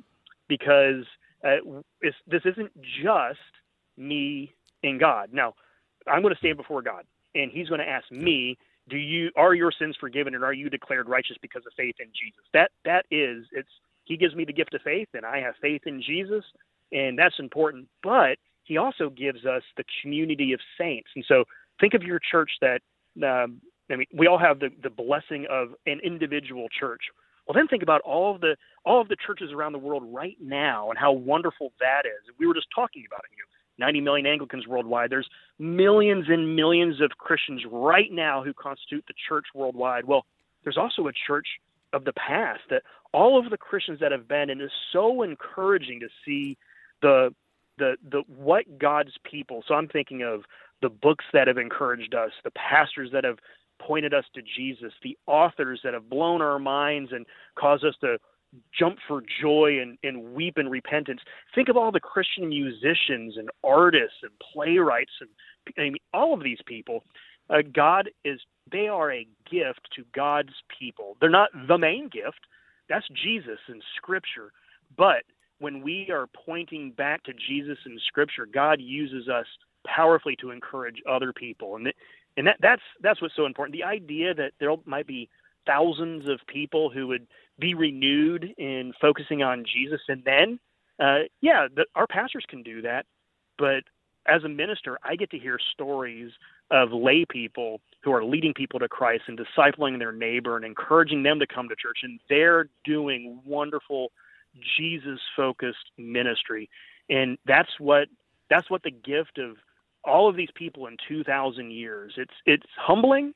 [0.47, 1.05] because
[1.43, 1.57] uh,
[2.01, 2.71] this isn't
[3.03, 3.39] just
[3.97, 5.29] me and God.
[5.31, 5.55] Now,
[6.07, 8.57] I'm going to stand before God, and He's going to ask me
[8.89, 12.07] do you are your sins forgiven and are you declared righteous because of faith in
[12.07, 12.43] Jesus?
[12.53, 13.69] That that is it's
[14.05, 16.43] he gives me the gift of faith and I have faith in Jesus
[16.91, 17.87] and that's important.
[18.01, 21.09] But he also gives us the community of saints.
[21.15, 21.43] And so
[21.79, 22.81] think of your church that
[23.23, 27.01] um, I mean we all have the the blessing of an individual church.
[27.47, 30.37] Well, then think about all of the all of the churches around the world right
[30.41, 32.35] now and how wonderful that is.
[32.39, 33.35] We were just talking about it.
[33.37, 33.43] You
[33.77, 35.09] 90 million Anglicans worldwide.
[35.09, 40.05] There's millions and millions of Christians right now who constitute the church worldwide.
[40.05, 40.25] Well,
[40.63, 41.47] there's also a church
[41.91, 42.83] of the past that
[43.13, 46.57] all of the Christians that have been, and it's so encouraging to see
[47.01, 47.33] the
[47.77, 49.63] the the what God's people.
[49.67, 50.43] So I'm thinking of
[50.81, 53.37] the books that have encouraged us, the pastors that have
[53.79, 58.17] pointed us to Jesus, the authors that have blown our minds and caused us to
[58.77, 61.21] jump for joy and, and weep in repentance.
[61.55, 65.29] Think of all the Christian musicians and artists and playwrights and
[65.77, 67.03] I mean, all of these people.
[67.49, 68.39] Uh, God is,
[68.71, 71.17] they are a gift to God's people.
[71.19, 72.39] They're not the main gift,
[72.89, 74.51] that's Jesus in Scripture.
[74.97, 75.23] But
[75.59, 79.45] when we are pointing back to Jesus in Scripture, God uses us
[79.85, 81.75] powerfully to encourage other people.
[81.75, 81.93] And,
[82.37, 83.75] and that, that's, that's what's so important.
[83.75, 85.29] The idea that there might be
[85.65, 87.27] thousands of people who would
[87.59, 90.01] be renewed in focusing on Jesus.
[90.07, 90.59] And then,
[90.99, 93.05] uh, yeah, the, our pastors can do that.
[93.57, 93.83] But
[94.27, 96.31] as a minister, I get to hear stories
[96.71, 101.23] of lay people who are leading people to Christ and discipling their neighbor and encouraging
[101.23, 101.99] them to come to church.
[102.03, 104.11] And they're doing wonderful
[104.77, 106.69] Jesus focused ministry.
[107.09, 108.07] And that's what
[108.49, 109.57] that's what the gift of
[110.03, 112.13] all of these people in 2,000 years.
[112.17, 113.33] It's it's humbling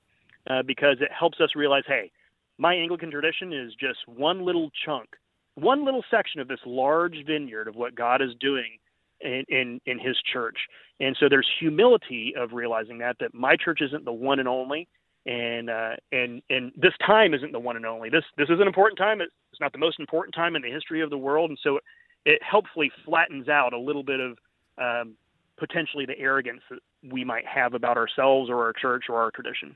[0.50, 2.12] uh, because it helps us realize, hey,
[2.58, 5.10] my Anglican tradition is just one little chunk,
[5.56, 8.78] one little section of this large vineyard of what God is doing
[9.22, 10.58] in, in, in his church.
[11.00, 14.88] And so there's humility of realizing that, that my church isn't the one and only.
[15.26, 18.10] And, uh, and, and this time isn't the one and only.
[18.10, 19.20] This, this is an important time.
[19.20, 21.50] It's not the most important time in the history of the world.
[21.50, 21.84] And so it,
[22.26, 24.38] it helpfully flattens out a little bit of,
[24.78, 25.16] um,
[25.58, 26.80] potentially the arrogance that
[27.12, 29.76] we might have about ourselves or our church or our tradition.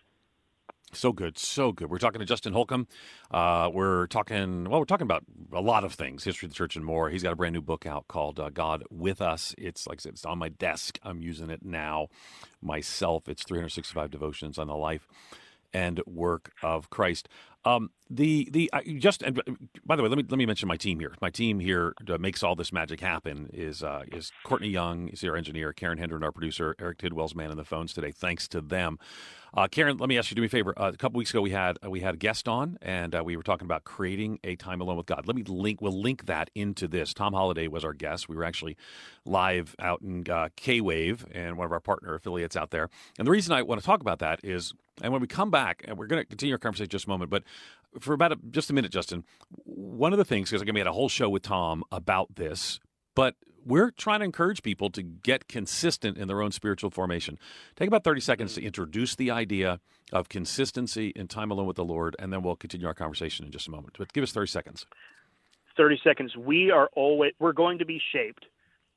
[0.94, 1.90] So good, so good.
[1.90, 2.88] We're talking to Justin Holcomb.
[3.32, 5.24] Uh, we're talking, well, we're talking about
[5.54, 7.10] a lot of things, history of the church and more.
[7.10, 9.56] He's got a brand new book out called uh, God with Us.
[9.58, 11.00] It's like I said, it's on my desk.
[11.04, 12.08] I'm using it now
[12.62, 13.30] myself.
[13.30, 15.08] It's 365 devotions on the life
[15.74, 17.30] and work of Christ.
[17.64, 19.40] Um, the the I, just and
[19.86, 21.16] by the way, let me let me mention my team here.
[21.22, 25.38] My team here makes all this magic happen is uh, is Courtney Young, is our
[25.38, 28.12] engineer, Karen Hendren, our producer, Eric Tidwell's man on the phones today.
[28.12, 28.98] Thanks to them.
[29.54, 30.74] Uh, Karen, let me ask you do me a favor.
[30.78, 33.22] Uh, a couple weeks ago, we had uh, we had a guest on, and uh,
[33.24, 35.28] we were talking about creating a time alone with God.
[35.28, 35.82] Let me link.
[35.82, 37.14] We'll link that into this.
[37.14, 38.30] Tom Holliday was our guest.
[38.30, 38.78] We were actually
[39.26, 42.90] live out in uh, K Wave and one of our partner affiliates out there.
[43.18, 45.84] And the reason I want to talk about that is, and when we come back,
[45.86, 47.44] and we're going to continue our conversation just a moment, but
[48.00, 49.26] for about a, just a minute, Justin,
[49.66, 52.36] one of the things because I'm going to had a whole show with Tom about
[52.36, 52.80] this,
[53.16, 53.36] but
[53.66, 57.38] we're trying to encourage people to get consistent in their own spiritual formation.
[57.76, 58.66] Take about 30 seconds to mm.
[58.66, 59.80] introduce the idea
[60.12, 63.52] of consistency in time alone with the Lord, and then we'll continue our conversation in
[63.52, 63.96] just a moment.
[63.98, 64.86] But give us 30 seconds.
[65.78, 66.36] 30 seconds.
[66.36, 68.46] We are always, we're going to be shaped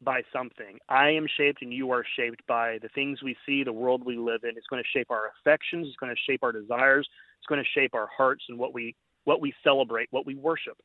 [0.03, 0.79] by something.
[0.89, 4.17] I am shaped and you are shaped by the things we see, the world we
[4.17, 4.51] live in.
[4.57, 7.81] It's going to shape our affections, it's going to shape our desires, it's going to
[7.81, 10.77] shape our hearts and what we what we celebrate, what we worship.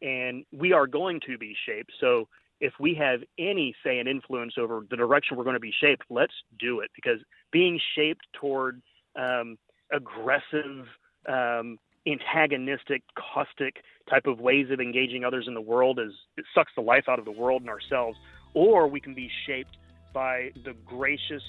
[0.00, 1.90] And we are going to be shaped.
[2.00, 2.28] So
[2.60, 6.02] if we have any say and influence over the direction we're going to be shaped,
[6.10, 6.90] let's do it.
[6.94, 7.20] Because
[7.52, 8.82] being shaped toward
[9.16, 9.58] um,
[9.92, 10.86] aggressive,
[11.28, 16.72] um, antagonistic, caustic type of ways of engaging others in the world is it sucks
[16.74, 18.18] the life out of the world and ourselves.
[18.54, 19.76] Or we can be shaped
[20.12, 21.42] by the gracious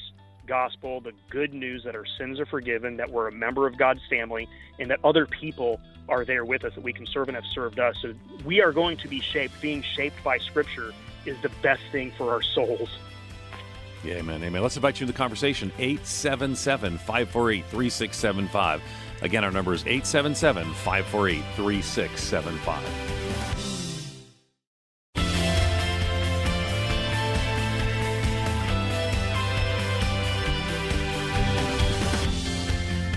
[0.50, 4.02] gospel, the good news that our sins are forgiven, that we're a member of God's
[4.10, 7.46] family, and that other people are there with us that we can serve and have
[7.54, 7.96] served us.
[8.02, 9.62] So we are going to be shaped.
[9.62, 10.92] Being shaped by Scripture
[11.26, 12.90] is the best thing for our souls.
[14.04, 14.62] Yeah, amen, amen.
[14.62, 15.72] Let's invite you to the conversation.
[15.78, 18.82] 877 548 3675.
[19.22, 23.69] Again, our number is 877 548 3675.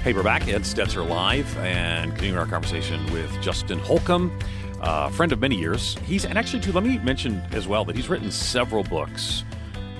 [0.03, 0.49] Hey, we're back.
[0.49, 4.37] Ed Stetzer live and continuing our conversation with Justin Holcomb,
[4.81, 5.97] a friend of many years.
[6.05, 6.73] He's and actually too.
[6.73, 9.45] Let me mention as well that he's written several books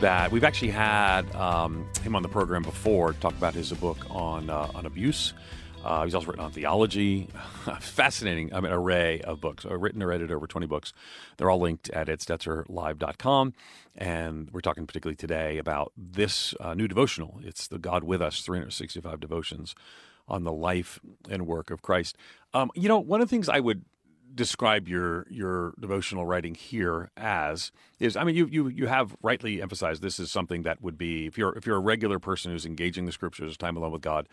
[0.01, 3.13] that we've actually had um, him on the program before.
[3.13, 5.35] Talk about his book on uh, on abuse.
[5.85, 7.29] Uh, he's also written on theology.
[7.81, 9.65] Fascinating, I mean, array of books.
[9.65, 10.93] Uh, written or edited over 20 books.
[11.37, 13.55] They're all linked at edstetzerlive.com.
[13.97, 17.41] And we're talking particularly today about this uh, new devotional.
[17.43, 19.75] It's the God with Us 365 devotions
[20.29, 22.17] on the life and work of Christ.
[22.55, 23.85] Um, you know, one of the things I would
[24.35, 29.61] describe your your devotional writing here as is I mean you you you have rightly
[29.61, 32.65] emphasized this is something that would be if you're if you're a regular person who's
[32.65, 34.29] engaging the scriptures time alone with God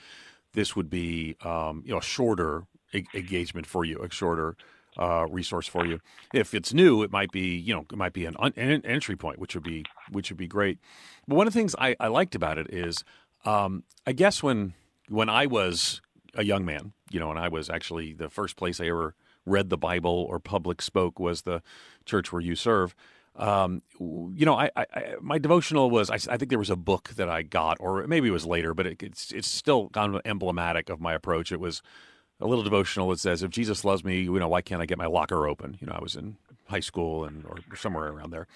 [0.53, 4.55] this would be um, you know a shorter e- engagement for you, a shorter
[4.97, 5.99] uh, resource for you.
[6.33, 9.15] If it's new, it might be you know it might be an, un- an entry
[9.15, 10.79] point, which would be which would be great.
[11.27, 13.03] But one of the things I, I liked about it is
[13.45, 14.73] um, I guess when
[15.07, 16.01] when I was
[16.35, 19.69] a young man, you know, and I was actually the first place I ever read
[19.69, 21.62] the Bible or public spoke was the
[22.05, 22.95] church where you serve
[23.35, 27.09] um, you know, I, I, my devotional was I, I, think there was a book
[27.15, 30.21] that I got, or maybe it was later, but it, it's it's still kind of
[30.25, 31.51] emblematic of my approach.
[31.51, 31.81] It was
[32.41, 34.97] a little devotional that says, "If Jesus loves me, you know, why can't I get
[34.97, 36.37] my locker open?" You know, I was in
[36.67, 38.47] high school and or somewhere around there,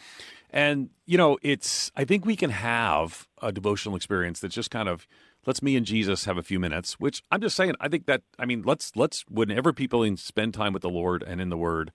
[0.49, 4.89] and you know, it's I think we can have a devotional experience that's just kind
[4.89, 5.07] of
[5.45, 6.99] let's me and Jesus have a few minutes.
[6.99, 10.73] Which I'm just saying, I think that I mean, let's let's whenever people spend time
[10.73, 11.91] with the Lord and in the Word,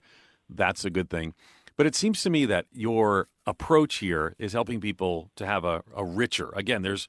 [0.49, 1.33] that's a good thing.
[1.79, 5.81] But it seems to me that your approach here is helping people to have a,
[5.95, 6.49] a richer.
[6.53, 7.07] Again, there's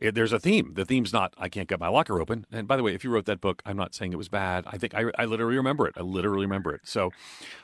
[0.00, 0.72] eh, there's a theme.
[0.72, 2.46] The theme's not I can't get my locker open.
[2.50, 4.64] And by the way, if you wrote that book, I'm not saying it was bad.
[4.68, 5.96] I think I, I literally remember it.
[5.98, 6.80] I literally remember it.
[6.84, 7.10] So,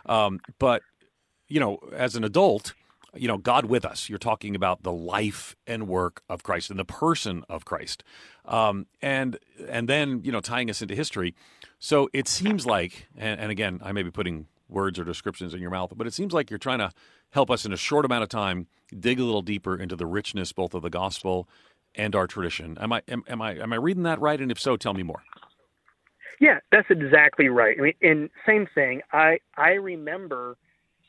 [0.05, 0.83] um, but
[1.49, 2.75] you know, as an adult,
[3.15, 4.11] you know, God with us.
[4.11, 8.05] You're talking about the life and work of Christ and the person of Christ,
[8.45, 9.39] um, and
[9.71, 11.35] and then you know tying us into history.
[11.79, 15.61] So it seems like, and, and again, I may be putting words or descriptions in
[15.61, 16.91] your mouth, but it seems like you're trying to
[17.31, 18.67] help us in a short amount of time
[18.99, 21.49] dig a little deeper into the richness both of the gospel
[21.95, 22.77] and our tradition.
[22.81, 24.41] Am I am, am I am I reading that right?
[24.41, 25.23] And if so, tell me more.
[26.41, 27.77] Yeah, that's exactly right.
[27.79, 29.03] I mean, and same thing.
[29.13, 30.57] I I remember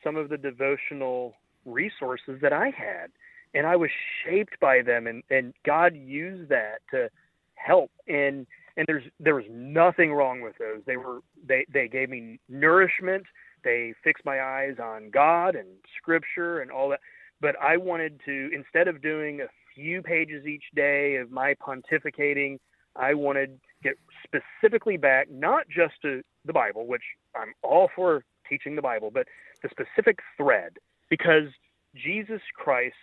[0.03, 1.33] some of the devotional
[1.65, 3.09] resources that I had,
[3.53, 3.89] and I was
[4.23, 7.09] shaped by them, and and God used that to
[7.55, 7.91] help.
[8.07, 8.45] And
[8.77, 10.81] and there's there was nothing wrong with those.
[10.85, 13.25] They were they they gave me nourishment.
[13.63, 16.99] They fixed my eyes on God and Scripture and all that.
[17.41, 22.59] But I wanted to instead of doing a few pages each day of my pontificating,
[22.95, 27.03] I wanted to get specifically back not just to the Bible, which
[27.35, 29.27] I'm all for teaching the Bible, but
[29.61, 30.77] the specific thread
[31.09, 31.49] because
[31.95, 32.95] Jesus Christ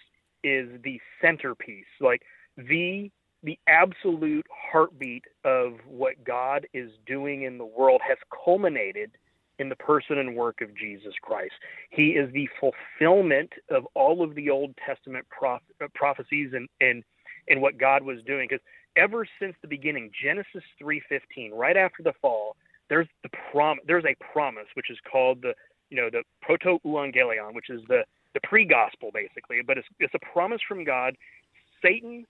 [0.43, 2.23] is the centerpiece, like
[2.57, 3.11] the
[3.43, 9.13] the absolute heartbeat of what God is doing in the world has culminated
[9.61, 11.53] in the person and work of Jesus Christ.
[11.91, 17.05] He is the fulfillment of all of the Old Testament proph- uh, prophecies and, and
[17.49, 18.47] and what God was doing.
[18.49, 18.65] Because
[18.97, 22.57] ever since the beginning, Genesis three fifteen, right after the fall,
[22.89, 25.55] there's the prom there's a promise which is called the
[25.91, 28.03] you know the proto euangelion, which is the
[28.35, 31.15] the pre-gospel basically, but it's it's a promise from God.
[31.83, 32.27] Satan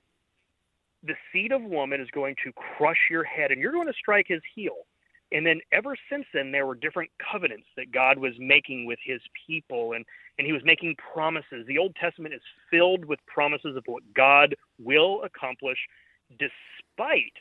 [1.02, 4.26] the seed of woman is going to crush your head and you're going to strike
[4.28, 4.84] his heel.
[5.32, 9.20] And then ever since then, there were different covenants that God was making with his
[9.46, 10.04] people, and,
[10.38, 11.66] and he was making promises.
[11.66, 15.78] The Old Testament is filled with promises of what God will accomplish
[16.30, 17.34] despite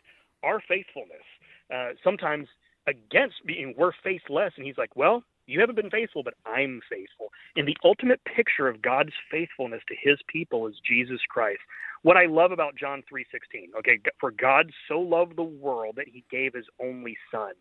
[0.43, 1.25] our faithfulness.
[1.73, 2.47] Uh, sometimes
[2.87, 7.29] against being we're faithless, and he's like, well, you haven't been faithful, but I'm faithful.
[7.55, 11.59] And the ultimate picture of God's faithfulness to his people is Jesus Christ.
[12.03, 16.23] What I love about John 3:16, okay, for God so loved the world that he
[16.29, 17.53] gave his only son.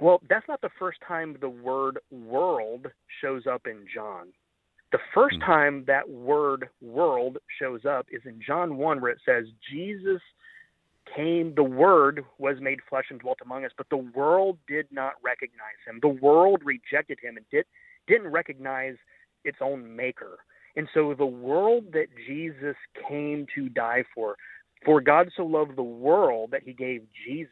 [0.00, 2.86] Well, that's not the first time the word world
[3.20, 4.28] shows up in John.
[4.92, 5.42] The first hmm.
[5.42, 10.20] time that word world shows up is in John 1 where it says Jesus
[11.14, 15.14] came, the Word was made flesh and dwelt among us, but the world did not
[15.22, 15.98] recognize him.
[16.02, 17.64] The world rejected him and did,
[18.06, 18.96] didn't recognize
[19.44, 20.38] its own maker.
[20.76, 22.76] And so the world that Jesus
[23.08, 24.36] came to die for,
[24.84, 27.50] for God so loved the world that he gave Jesus,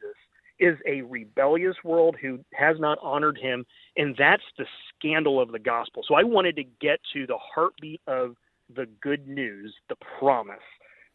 [0.58, 3.64] is a rebellious world who has not honored him.
[3.96, 6.02] And that's the scandal of the gospel.
[6.06, 8.36] So I wanted to get to the heartbeat of
[8.74, 10.58] the good news, the promise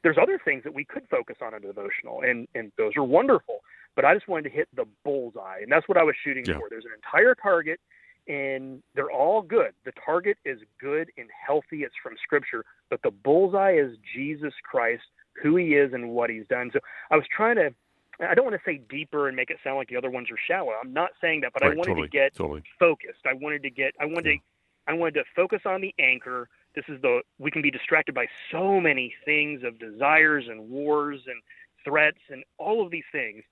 [0.03, 3.03] there's other things that we could focus on in a devotional, and and those are
[3.03, 3.59] wonderful.
[3.95, 6.57] But I just wanted to hit the bullseye, and that's what I was shooting yeah.
[6.57, 6.67] for.
[6.69, 7.79] There's an entire target,
[8.27, 9.71] and they're all good.
[9.85, 11.83] The target is good and healthy.
[11.83, 15.03] It's from Scripture, but the bullseye is Jesus Christ,
[15.41, 16.69] who He is, and what He's done.
[16.73, 16.79] So
[17.09, 17.73] I was trying to.
[18.19, 20.37] I don't want to say deeper and make it sound like the other ones are
[20.47, 20.71] shallow.
[20.81, 22.63] I'm not saying that, but right, I wanted totally, to get totally.
[22.79, 23.25] focused.
[23.25, 23.93] I wanted to get.
[23.99, 24.31] I wanted yeah.
[24.33, 24.39] to.
[24.85, 28.25] I wanted to focus on the anchor this is the we can be distracted by
[28.51, 31.41] so many things of desires and wars and
[31.83, 33.43] threats and all of these things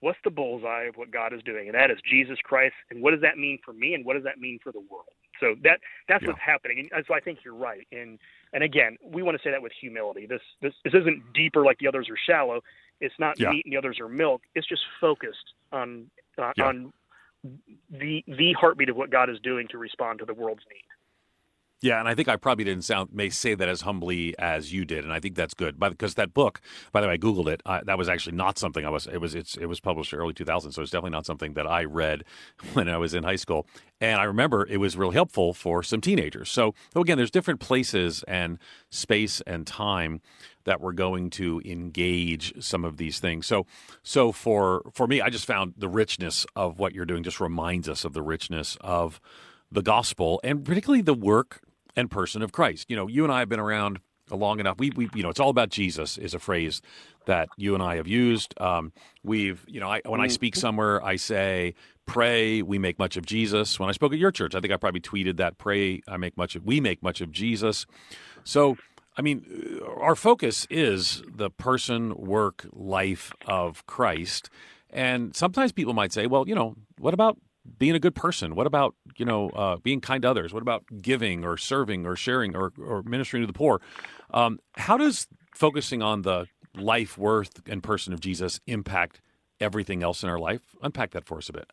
[0.00, 3.12] what's the bullseye of what god is doing and that is jesus christ and what
[3.12, 5.06] does that mean for me and what does that mean for the world
[5.40, 6.28] so that that's yeah.
[6.28, 8.18] what's happening and so i think you're right and
[8.52, 11.78] and again we want to say that with humility this this this isn't deeper like
[11.78, 12.60] the others are shallow
[13.00, 13.50] it's not yeah.
[13.50, 16.64] meat and the others are milk it's just focused on uh, yeah.
[16.64, 16.92] on
[17.90, 20.84] the the heartbeat of what god is doing to respond to the world's need
[21.80, 24.84] yeah, and I think I probably didn't sound may say that as humbly as you
[24.84, 25.78] did, and I think that's good.
[25.78, 26.60] But because that book,
[26.90, 27.62] by the way, I googled it.
[27.64, 29.06] Uh, that was actually not something I was.
[29.06, 31.84] It was it's it was published early 2000, so it's definitely not something that I
[31.84, 32.24] read
[32.72, 33.66] when I was in high school.
[34.00, 36.50] And I remember it was really helpful for some teenagers.
[36.50, 38.58] So, so again, there's different places and
[38.90, 40.20] space and time
[40.64, 43.46] that we're going to engage some of these things.
[43.46, 43.66] So,
[44.02, 47.88] so for for me, I just found the richness of what you're doing just reminds
[47.88, 49.20] us of the richness of
[49.70, 51.60] the gospel and particularly the work
[51.98, 52.88] and person of Christ.
[52.88, 53.98] You know, you and I have been around
[54.30, 54.78] long enough.
[54.78, 56.80] We, we, you know, it's all about Jesus is a phrase
[57.26, 58.54] that you and I have used.
[58.60, 58.92] Um,
[59.24, 60.60] we've, you know, I, when I speak mm-hmm.
[60.60, 61.74] somewhere, I say,
[62.06, 63.80] pray, we make much of Jesus.
[63.80, 66.36] When I spoke at your church, I think I probably tweeted that, pray, I make
[66.36, 67.84] much of, we make much of Jesus.
[68.44, 68.76] So,
[69.16, 74.50] I mean, our focus is the person, work, life of Christ.
[74.90, 77.38] And sometimes people might say, well, you know, what about
[77.78, 78.54] being a good person?
[78.54, 80.52] What about you know uh, being kind to others?
[80.52, 83.80] What about giving or serving or sharing or, or ministering to the poor?
[84.32, 89.20] Um, how does focusing on the life, worth, and person of Jesus impact
[89.60, 90.62] everything else in our life?
[90.82, 91.70] Unpack that for us a bit.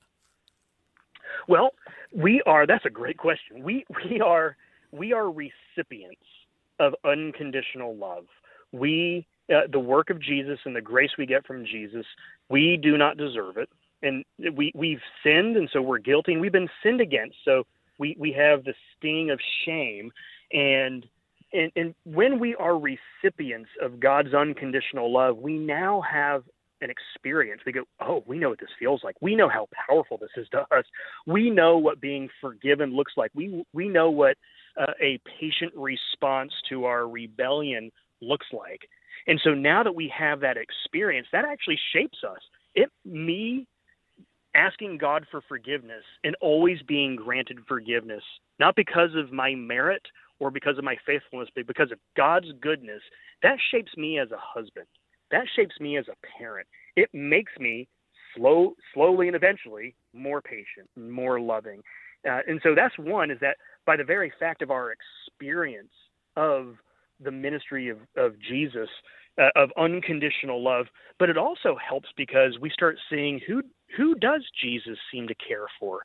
[1.48, 1.72] Well,
[2.12, 2.66] we are.
[2.66, 3.64] That's a great question.
[3.64, 4.58] We we are
[4.92, 6.26] we are recipients
[6.80, 8.26] of unconditional love.
[8.72, 12.06] We uh, the work of Jesus and the grace we get from Jesus.
[12.50, 13.70] We do not deserve it
[14.06, 14.24] and
[14.56, 17.64] we we've sinned and so we're guilty and we've been sinned against so
[18.00, 20.12] we we have the sting of shame
[20.52, 21.06] and
[21.54, 26.44] and, and when we are recipients of God's unconditional love, we now have
[26.82, 27.62] an experience.
[27.66, 29.16] We go, oh, we know what this feels like.
[29.22, 30.84] We know how powerful this is to us.
[31.26, 33.32] We know what being forgiven looks like.
[33.34, 34.38] We we know what
[34.80, 37.92] uh, a patient response to our rebellion
[38.22, 38.82] looks like.
[39.28, 42.42] And so now that we have that experience, that actually shapes us.
[42.76, 43.68] It me
[44.56, 48.24] asking God for forgiveness and always being granted forgiveness,
[48.60, 50.02] not because of my merit
[50.40, 53.02] or because of my faithfulness, but because of God's goodness,
[53.44, 54.88] that shapes me as a husband.
[55.32, 56.68] That shapes me as a parent.
[56.96, 57.88] It makes me
[58.36, 61.82] slow, slowly and eventually more patient, more loving.
[62.28, 65.92] Uh, and so that's one is that by the very fact of our experience
[66.36, 66.76] of
[67.24, 68.90] the ministry of, of Jesus,
[69.38, 70.88] uh, of unconditional love,
[71.20, 73.62] but it also helps because we start seeing who
[73.96, 76.02] who does Jesus seem to care for?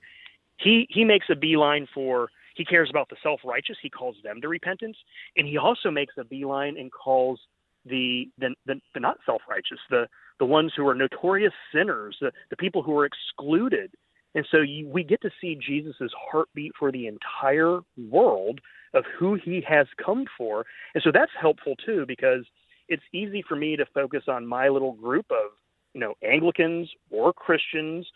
[0.58, 3.76] He he makes a beeline for he cares about the self righteous.
[3.80, 4.96] He calls them to repentance,
[5.36, 7.40] and he also makes a beeline and calls
[7.86, 10.06] the the, the, the not self righteous, the
[10.38, 13.92] the ones who are notorious sinners, the, the people who are excluded.
[14.34, 17.80] And so you, we get to see Jesus' heartbeat for the entire
[18.10, 18.60] world
[18.94, 20.64] of who he has come for.
[20.94, 22.44] And so that's helpful too, because
[22.88, 25.52] it's easy for me to focus on my little group of
[25.94, 28.06] you know, Anglicans or Christians,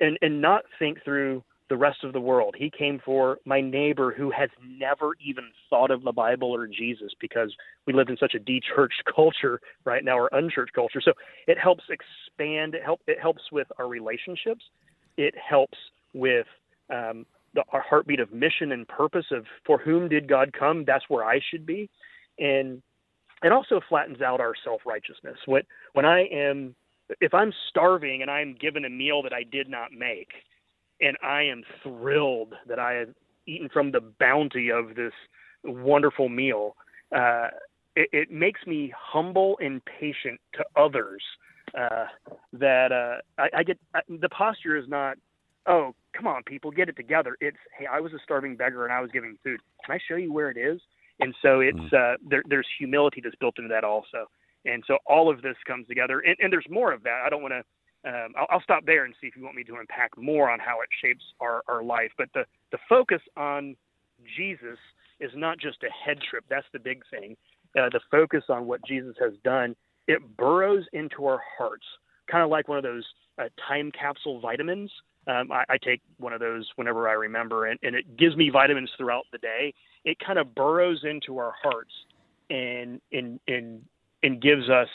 [0.00, 2.54] and and not think through the rest of the world.
[2.58, 7.12] He came for my neighbor who has never even thought of the Bible or Jesus
[7.20, 7.54] because
[7.86, 11.00] we live in such a de-churched culture right now or unchurched culture.
[11.02, 11.12] So
[11.46, 12.74] it helps expand.
[12.74, 14.64] It help it helps with our relationships.
[15.16, 15.78] It helps
[16.12, 16.46] with
[16.90, 20.84] um, the, our heartbeat of mission and purpose of for whom did God come?
[20.86, 21.88] That's where I should be,
[22.38, 22.82] and
[23.42, 25.38] it also flattens out our self righteousness.
[25.46, 25.62] When
[25.94, 26.74] when I am
[27.20, 30.30] if I'm starving and I'm given a meal that I did not make,
[31.00, 33.08] and I am thrilled that I have
[33.46, 35.12] eaten from the bounty of this
[35.64, 36.76] wonderful meal,
[37.14, 37.48] uh,
[37.96, 41.22] it, it, makes me humble and patient to others.
[41.78, 42.06] Uh,
[42.52, 45.16] that uh, I, I get I, the posture is not,
[45.66, 47.36] oh come on people get it together.
[47.40, 49.60] It's hey I was a starving beggar and I was giving food.
[49.84, 50.80] Can I show you where it is?
[51.20, 52.14] And so it's mm.
[52.14, 54.28] uh, there, there's humility that's built into that also.
[54.64, 57.22] And so all of this comes together, and, and there's more of that.
[57.24, 57.64] I don't want to.
[58.06, 60.58] Um, I'll, I'll, stop there and see if you want me to unpack more on
[60.58, 62.10] how it shapes our, our life.
[62.18, 63.76] But the the focus on
[64.36, 64.78] Jesus
[65.20, 66.44] is not just a head trip.
[66.50, 67.36] That's the big thing.
[67.78, 69.74] Uh, the focus on what Jesus has done,
[70.06, 71.84] it burrows into our hearts,
[72.30, 73.04] kind of like one of those
[73.38, 74.90] uh, time capsule vitamins.
[75.26, 78.50] Um, I, I, take one of those whenever I remember, and, and it gives me
[78.50, 79.72] vitamins throughout the day.
[80.04, 81.92] It kind of burrows into our hearts
[82.50, 83.82] and and and
[84.24, 84.88] and gives us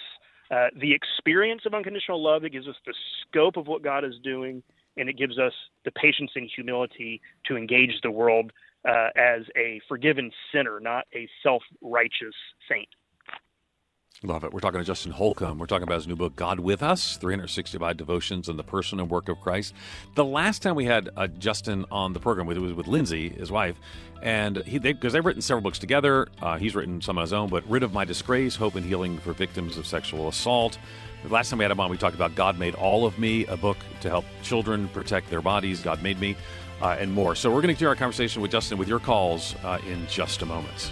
[0.51, 2.43] uh, the experience of unconditional love.
[2.43, 4.63] It gives us the scope of what God is doing,
[4.97, 5.53] and it gives us
[5.85, 8.51] the patience and humility to engage the world
[8.87, 12.35] uh, as a forgiven sinner, not a self righteous
[12.67, 12.89] saint.
[14.21, 14.51] Love it.
[14.51, 15.59] We're talking to Justin Holcomb.
[15.59, 19.09] We're talking about his new book, God with Us 365 Devotions on the Person and
[19.09, 19.73] Work of Christ.
[20.15, 23.49] The last time we had uh, Justin on the program, it was with Lindsay, his
[23.49, 23.77] wife,
[24.21, 26.27] and he because they, have written several books together.
[26.41, 29.19] Uh, he's written some on his own, but Rid of My Disgrace, Hope and Healing
[29.19, 30.77] for Victims of Sexual Assault.
[31.23, 33.45] The last time we had him on, we talked about God Made All of Me,
[33.45, 35.79] a book to help children protect their bodies.
[35.81, 36.35] God Made Me,
[36.81, 37.35] uh, and more.
[37.35, 40.41] So we're going to continue our conversation with Justin with your calls uh, in just
[40.41, 40.91] a moment.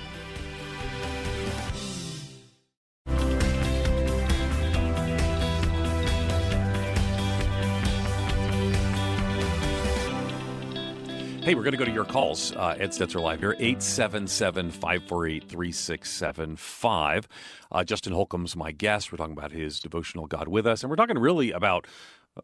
[11.47, 12.53] Hey, we're going to go to your calls.
[12.53, 17.27] Uh, Ed Stetzer Live here, 877 548 3675.
[17.71, 19.13] Uh, Justin Holcomb's my guest.
[19.13, 21.87] We're talking about his devotional God with Us, and we're talking really about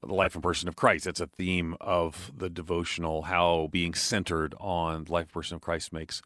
[0.02, 1.04] the life and person of Christ.
[1.04, 5.62] That's a theme of the devotional, how being centered on the life and person of
[5.62, 6.22] Christ makes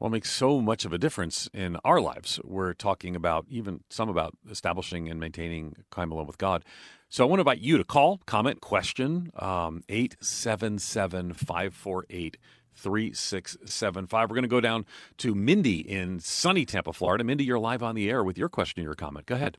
[0.00, 2.40] well makes so much of a difference in our lives.
[2.44, 6.64] We're talking about even some about establishing and maintaining time alone with God.
[7.08, 12.36] So I want to invite you to call, comment, question, um, 877 548
[12.74, 14.30] 3675.
[14.30, 14.84] We're going to go down
[15.18, 17.24] to Mindy in sunny Tampa, Florida.
[17.24, 19.26] Mindy, you're live on the air with your question or your comment.
[19.26, 19.58] Go ahead.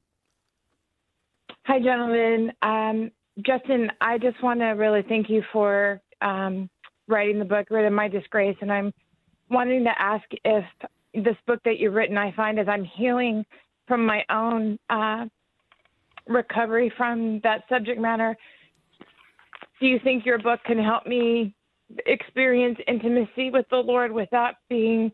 [1.64, 2.52] Hi, gentlemen.
[2.62, 3.12] Um,
[3.42, 6.70] Justin, I just want to really thank you for um,
[7.08, 8.58] writing the book, Rid of My Disgrace.
[8.62, 8.94] And I'm
[9.50, 10.66] wanting to ask if
[11.14, 13.46] this book that you've written, I find as I'm healing
[13.88, 15.26] from my own uh,
[16.28, 18.36] recovery from that subject matter.
[19.80, 21.54] Do you think your book can help me
[22.06, 25.12] experience intimacy with the Lord without being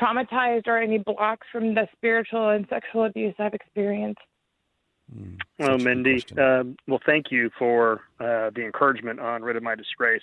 [0.00, 4.20] traumatized or any blocks from the spiritual and sexual abuse I've experienced?
[5.14, 9.74] Mm, well, Mindy, um, well, thank you for uh, the encouragement on Rid of My
[9.74, 10.22] Disgrace.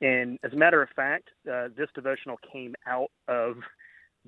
[0.00, 3.56] And as a matter of fact, uh, this devotional came out of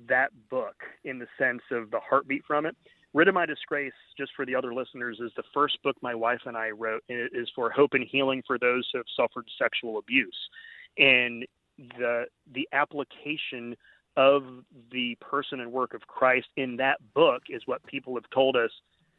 [0.07, 2.75] that book in the sense of the heartbeat from it.
[3.13, 6.41] Rid of My Disgrace, just for the other listeners, is the first book my wife
[6.45, 7.03] and I wrote.
[7.09, 10.37] It is for hope and healing for those who have suffered sexual abuse.
[10.97, 11.45] And
[11.97, 13.75] the the application
[14.17, 14.43] of
[14.91, 18.71] the person and work of Christ in that book is what people have told us.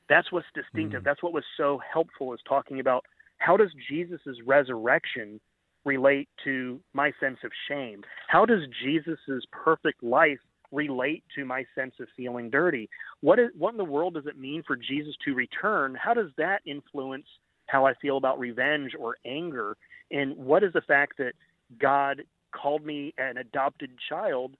[0.09, 1.03] That's what's distinctive.
[1.03, 1.05] Mm.
[1.05, 3.05] That's what was so helpful is talking about
[3.38, 5.40] how does Jesus' resurrection
[5.85, 8.03] relate to my sense of shame?
[8.29, 10.39] How does Jesus' perfect life
[10.70, 12.89] relate to my sense of feeling dirty?
[13.20, 15.97] What is what in the world does it mean for Jesus to return?
[16.01, 17.26] How does that influence
[17.66, 19.76] how I feel about revenge or anger?
[20.11, 21.33] And what is the fact that
[21.81, 22.22] God
[22.53, 24.55] called me an adopted child?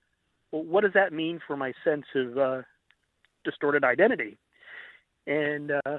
[0.51, 2.63] What does that mean for my sense of uh,
[3.45, 4.39] distorted identity?
[5.27, 5.99] And uh,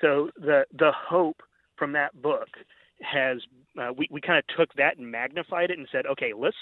[0.00, 1.42] so the the hope
[1.76, 2.48] from that book
[3.04, 3.38] has
[3.80, 6.56] uh, we we kind of took that and magnified it and said, okay, let's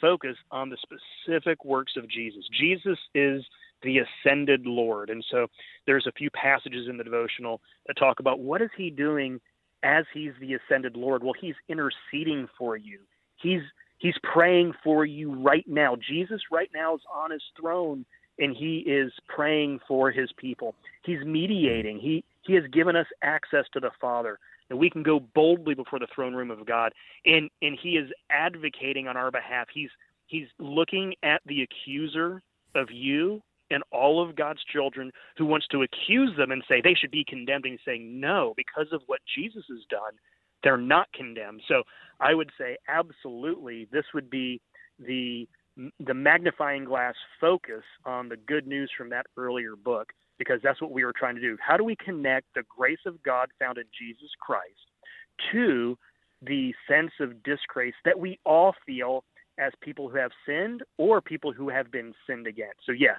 [0.00, 2.44] focus on the specific works of Jesus.
[2.58, 3.42] Jesus is
[3.82, 5.10] the ascended Lord.
[5.10, 5.46] And so
[5.86, 9.40] there's a few passages in the devotional that talk about what is he doing
[9.82, 11.22] as he's the ascended Lord?
[11.22, 13.00] Well, he's interceding for you.
[13.36, 13.60] He's
[13.98, 15.96] he's praying for you right now.
[15.96, 18.04] Jesus right now is on his throne
[18.38, 20.74] and he is praying for his people.
[21.04, 21.98] He's mediating.
[22.00, 24.38] He he has given us access to the Father.
[24.68, 26.92] That we can go boldly before the throne room of God,
[27.24, 29.68] and and He is advocating on our behalf.
[29.72, 29.90] He's
[30.26, 32.42] He's looking at the accuser
[32.74, 36.94] of you and all of God's children who wants to accuse them and say they
[36.94, 40.12] should be condemned, and saying no, because of what Jesus has done,
[40.62, 41.62] they're not condemned.
[41.68, 41.82] So
[42.20, 44.60] I would say absolutely, this would be
[44.98, 45.48] the
[45.98, 50.90] the magnifying glass focus on the good news from that earlier book because that's what
[50.90, 51.56] we were trying to do.
[51.60, 54.90] How do we connect the grace of God found in Jesus Christ
[55.52, 55.96] to
[56.42, 59.24] the sense of disgrace that we all feel
[59.58, 62.80] as people who have sinned or people who have been sinned against?
[62.84, 63.18] So, yes,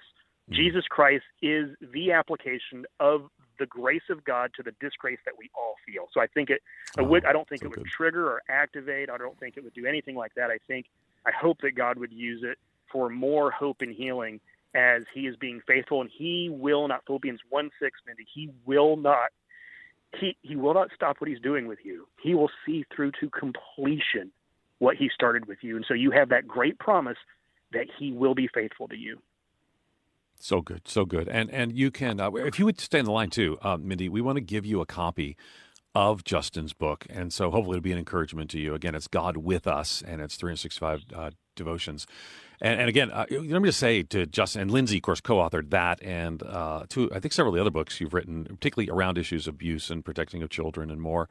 [0.50, 0.56] mm-hmm.
[0.56, 5.50] Jesus Christ is the application of the grace of God to the disgrace that we
[5.58, 6.08] all feel.
[6.14, 6.62] So I think it,
[6.98, 7.88] oh, would, I don't think so it would good.
[7.88, 9.10] trigger or activate.
[9.10, 10.50] I don't think it would do anything like that.
[10.50, 10.88] I think
[11.26, 12.58] I hope that God would use it
[12.92, 14.40] for more hope and healing
[14.76, 17.04] as He is being faithful, and He will not.
[17.06, 18.26] Philippians one six, Mindy.
[18.34, 19.30] He will not.
[20.20, 22.08] He he will not stop what He's doing with you.
[22.22, 24.32] He will see through to completion
[24.80, 27.18] what He started with you, and so you have that great promise
[27.72, 29.22] that He will be faithful to you.
[30.40, 33.12] So good, so good, and and you can uh, if you would stay in the
[33.12, 34.10] line too, uh, Mindy.
[34.10, 35.38] We want to give you a copy
[35.96, 37.08] of Justin's book.
[37.10, 38.76] And so hopefully it'll be an encouragement to you.
[38.76, 42.06] Again, it's God with us, and it's 365 uh, devotions.
[42.62, 45.70] And, and again, uh, let me just say to Justin and Lindsay, of course, co-authored
[45.72, 49.48] that and uh, I think several of the other books you've written, particularly around issues
[49.48, 51.30] of abuse and protecting of children and more.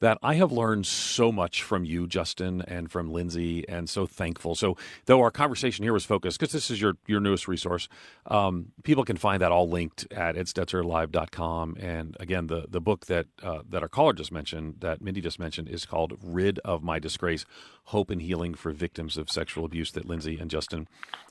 [0.00, 4.54] That I have learned so much from you, Justin, and from Lindsay, and so thankful.
[4.54, 7.88] So, though our conversation here was focused, because this is your your newest resource,
[8.26, 11.76] um, people can find that all linked at edstetzerlive.com.
[11.78, 15.38] And again, the the book that uh, that our caller just mentioned, that Mindy just
[15.38, 17.46] mentioned, is called "Rid of My Disgrace:
[17.84, 20.88] Hope and Healing for Victims of Sexual Abuse." That Lindsay and Justin Justin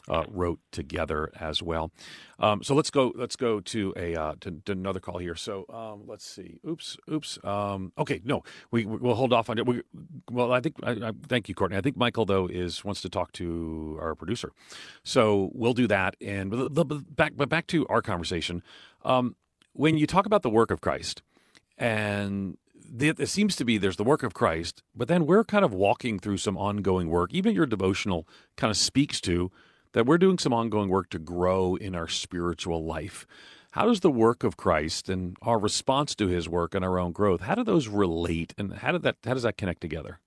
[0.09, 1.91] uh, wrote together as well.
[2.39, 3.13] Um, so let's go.
[3.15, 5.35] Let's go to a uh, to, to, another call here.
[5.35, 6.59] So um, let's see.
[6.67, 6.97] Oops.
[7.11, 7.39] Oops.
[7.43, 8.21] Um, okay.
[8.23, 9.65] No, we we'll hold off on it.
[9.65, 9.81] We,
[10.29, 10.75] well, I think.
[10.83, 11.77] I, I, thank you, Courtney.
[11.77, 14.51] I think Michael though is wants to talk to our producer.
[15.03, 16.15] So we'll do that.
[16.21, 16.51] And
[17.15, 18.61] back, but back to our conversation.
[19.03, 19.35] Um,
[19.71, 21.23] when you talk about the work of Christ
[21.77, 22.57] and
[22.99, 26.19] it seems to be there's the work of Christ, but then we're kind of walking
[26.19, 27.33] through some ongoing work.
[27.33, 29.51] Even your devotional kind of speaks to
[29.93, 33.25] that we're doing some ongoing work to grow in our spiritual life.
[33.71, 37.11] How does the work of Christ and our response to his work and our own
[37.11, 40.19] growth, how do those relate and how did that how does that connect together?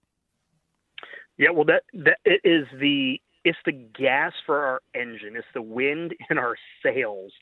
[1.39, 5.37] Yeah, well that that it is the it's the gas for our engine.
[5.37, 7.33] It's the wind in our sails.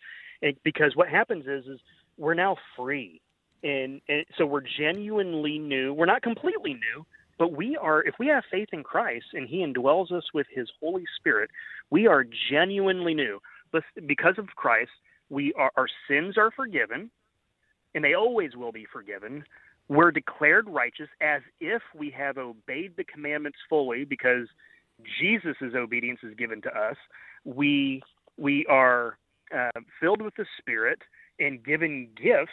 [0.62, 1.80] Because what happens is is
[2.18, 3.22] we're now free
[3.64, 4.00] and,
[4.36, 5.92] so we're genuinely new.
[5.94, 7.06] We're not completely new,
[7.38, 8.02] but we are.
[8.02, 11.50] If we have faith in Christ and He indwells us with His Holy Spirit,
[11.90, 13.40] we are genuinely new.
[13.72, 14.90] But because of Christ,
[15.30, 17.10] we are, our sins are forgiven,
[17.94, 19.44] and they always will be forgiven.
[19.88, 24.46] We're declared righteous as if we have obeyed the commandments fully, because
[25.20, 26.96] Jesus' obedience is given to us.
[27.44, 28.02] We
[28.36, 29.18] we are
[29.56, 31.00] uh, filled with the Spirit
[31.40, 32.52] and given gifts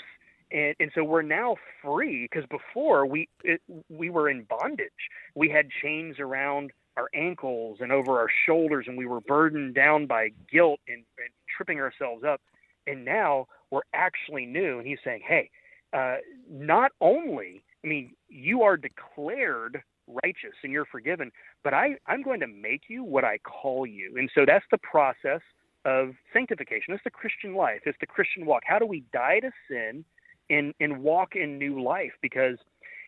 [0.52, 4.90] and and so we're now free because before we it, we were in bondage.
[5.36, 10.08] We had chains around our ankles and over our shoulders, and we were burdened down
[10.08, 12.42] by guilt and, and tripping ourselves up.
[12.88, 14.80] And now we're actually new.
[14.80, 15.50] And he's saying, hey,
[15.94, 16.18] uh,
[16.50, 21.32] not only I mean you are declared righteous and you're forgiven,
[21.64, 24.16] but I I'm going to make you what I call you.
[24.18, 25.42] And so that's the process
[25.86, 26.94] of sanctification.
[26.94, 27.82] It's the Christian life.
[27.86, 28.64] It's the Christian walk.
[28.66, 30.06] How do we die to sin?
[30.52, 32.58] And and walk in new life because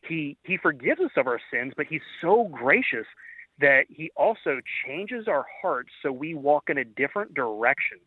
[0.07, 3.05] he he forgives us of our sins, but he's so gracious
[3.59, 7.99] that he also changes our hearts so we walk in a different direction.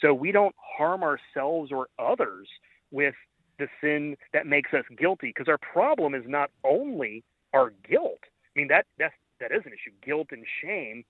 [0.00, 2.48] So we don't harm ourselves or others
[2.90, 3.14] with
[3.58, 7.22] the sin that makes us guilty because our problem is not only
[7.52, 8.20] our guilt.
[8.22, 11.04] I mean that that's that is an issue, guilt and shame,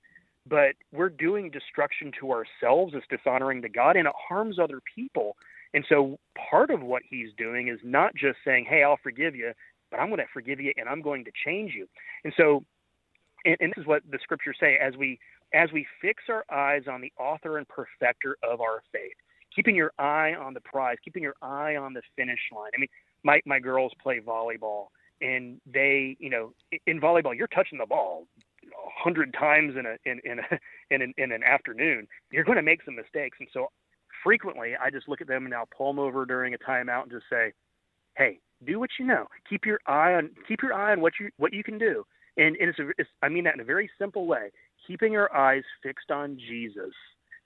[0.46, 5.36] but we're doing destruction to ourselves, it's dishonoring to God, and it harms other people.
[5.74, 6.18] And so
[6.50, 9.52] part of what he's doing is not just saying, "Hey, I'll forgive you,"
[9.90, 11.86] but I'm going to forgive you and I'm going to change you.
[12.22, 12.64] And so,
[13.44, 15.18] and, and this is what the scriptures say: as we
[15.52, 19.14] as we fix our eyes on the author and perfecter of our faith,
[19.54, 22.70] keeping your eye on the prize, keeping your eye on the finish line.
[22.74, 22.88] I mean,
[23.24, 24.86] my my girls play volleyball,
[25.20, 26.52] and they, you know,
[26.86, 28.26] in volleyball, you're touching the ball
[28.64, 30.58] a hundred times in a in in a,
[30.90, 32.06] in an, in an afternoon.
[32.30, 33.68] You're going to make some mistakes, and so
[34.24, 37.12] frequently I just look at them and I'll pull them over during a timeout and
[37.12, 37.52] just say,
[38.16, 39.26] "Hey, do what you know.
[39.48, 42.04] Keep your eye on keep your eye on what you what you can do."
[42.36, 44.50] And, and it's, a, it's I mean that in a very simple way.
[44.86, 46.94] Keeping our eyes fixed on Jesus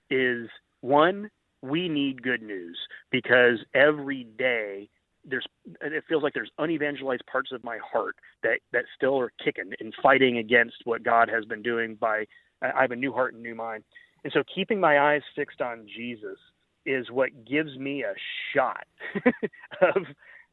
[0.09, 0.49] is
[0.81, 1.29] one.
[1.61, 2.77] We need good news
[3.11, 4.89] because every day
[5.25, 5.45] there's
[5.81, 9.93] it feels like there's unevangelized parts of my heart that that still are kicking and
[10.01, 12.25] fighting against what God has been doing by
[12.61, 13.83] I have a new heart and new mind.
[14.23, 16.37] And so keeping my eyes fixed on Jesus
[16.85, 18.13] is what gives me a
[18.53, 18.85] shot
[19.95, 20.03] of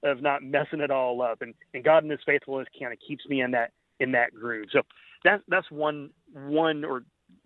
[0.03, 1.43] of not messing it all up.
[1.43, 4.67] And, and God in his faithfulness kind of keeps me in that in that groove.
[4.73, 4.83] So
[5.25, 7.03] that's that's one one or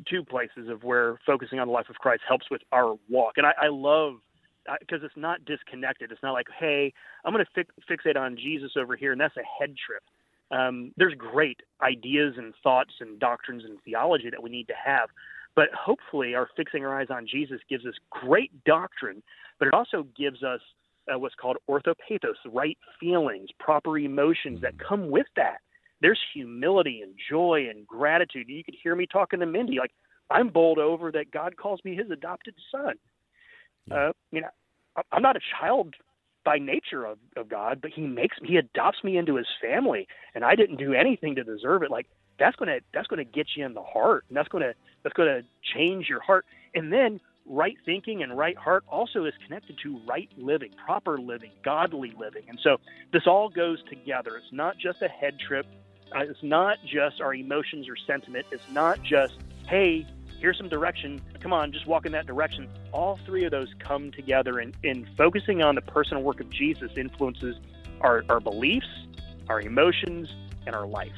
[0.08, 3.34] two places of where focusing on the life of Christ helps with our walk.
[3.36, 4.14] And I, I love
[4.80, 6.12] because it's not disconnected.
[6.12, 6.92] It's not like, hey,
[7.24, 10.02] I'm going to fi- fixate on Jesus over here, and that's a head trip.
[10.50, 15.08] Um, there's great ideas and thoughts and doctrines and theology that we need to have,
[15.56, 19.22] but hopefully, our fixing our eyes on Jesus gives us great doctrine,
[19.58, 20.60] but it also gives us
[21.12, 25.58] uh, what's called orthopathos, right feelings, proper emotions that come with that.
[26.00, 28.48] There's humility and joy and gratitude.
[28.48, 29.92] You could hear me talking to Mindy like
[30.30, 32.94] I'm bowled over that God calls me His adopted son.
[33.90, 34.48] Uh, you know,
[35.12, 35.94] I'm not a child
[36.44, 40.06] by nature of, of God, but He makes me, He adopts me into His family,
[40.34, 41.90] and I didn't do anything to deserve it.
[41.90, 42.06] Like
[42.40, 44.72] that's gonna that's gonna get you in the heart, and that's gonna
[45.04, 45.42] that's gonna
[45.74, 46.44] change your heart.
[46.74, 51.50] And then right thinking and right heart also is connected to right living, proper living,
[51.62, 52.44] godly living.
[52.48, 52.78] And so
[53.12, 54.36] this all goes together.
[54.36, 55.66] It's not just a head trip.
[56.14, 58.46] Uh, it's not just our emotions or sentiment.
[58.50, 59.34] It's not just,
[59.68, 60.06] hey,
[60.40, 61.20] here's some direction.
[61.40, 62.68] Come on, just walk in that direction.
[62.92, 66.90] All three of those come together, and in focusing on the personal work of Jesus
[66.96, 67.56] influences
[68.00, 68.88] our, our beliefs,
[69.48, 70.34] our emotions,
[70.66, 71.12] and our life.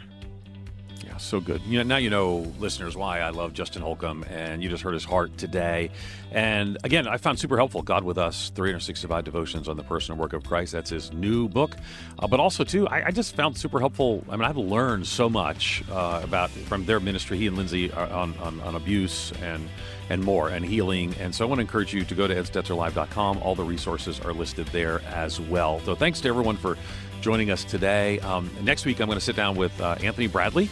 [1.13, 1.61] Yeah, so good.
[1.63, 4.95] You know, now you know, listeners, why I love Justin Holcomb, and you just heard
[4.95, 5.91] his heart today.
[6.31, 10.21] And again, I found super helpful God with Us 365 Devotions on the Person and
[10.21, 10.73] Work of Christ.
[10.73, 11.77] That's his new book.
[12.19, 14.25] Uh, but also, too, I, I, just found super helpful.
[14.31, 18.35] I mean, I've learned so much uh, about from their ministry, he and Lindsay, on,
[18.39, 19.69] on, on abuse and
[20.09, 21.15] and more and healing.
[21.21, 23.39] And so I want to encourage you to go to edstetzerlive.com.
[23.39, 25.81] All the resources are listed there as well.
[25.81, 26.77] So thanks to everyone for
[27.23, 28.19] joining us today.
[28.21, 30.69] Um, next week, I'm going to sit down with uh, Anthony Bradley.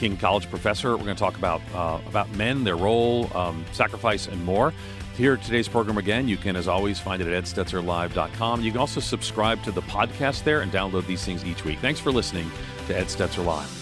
[0.00, 0.96] King College professor.
[0.96, 4.72] We're going to talk about uh, about men, their role, um, sacrifice, and more.
[5.16, 8.62] Here today's program again, you can, as always, find it at edstetzerlive.com.
[8.62, 11.78] You can also subscribe to the podcast there and download these things each week.
[11.80, 12.50] Thanks for listening
[12.86, 13.79] to Ed Stetzer Live.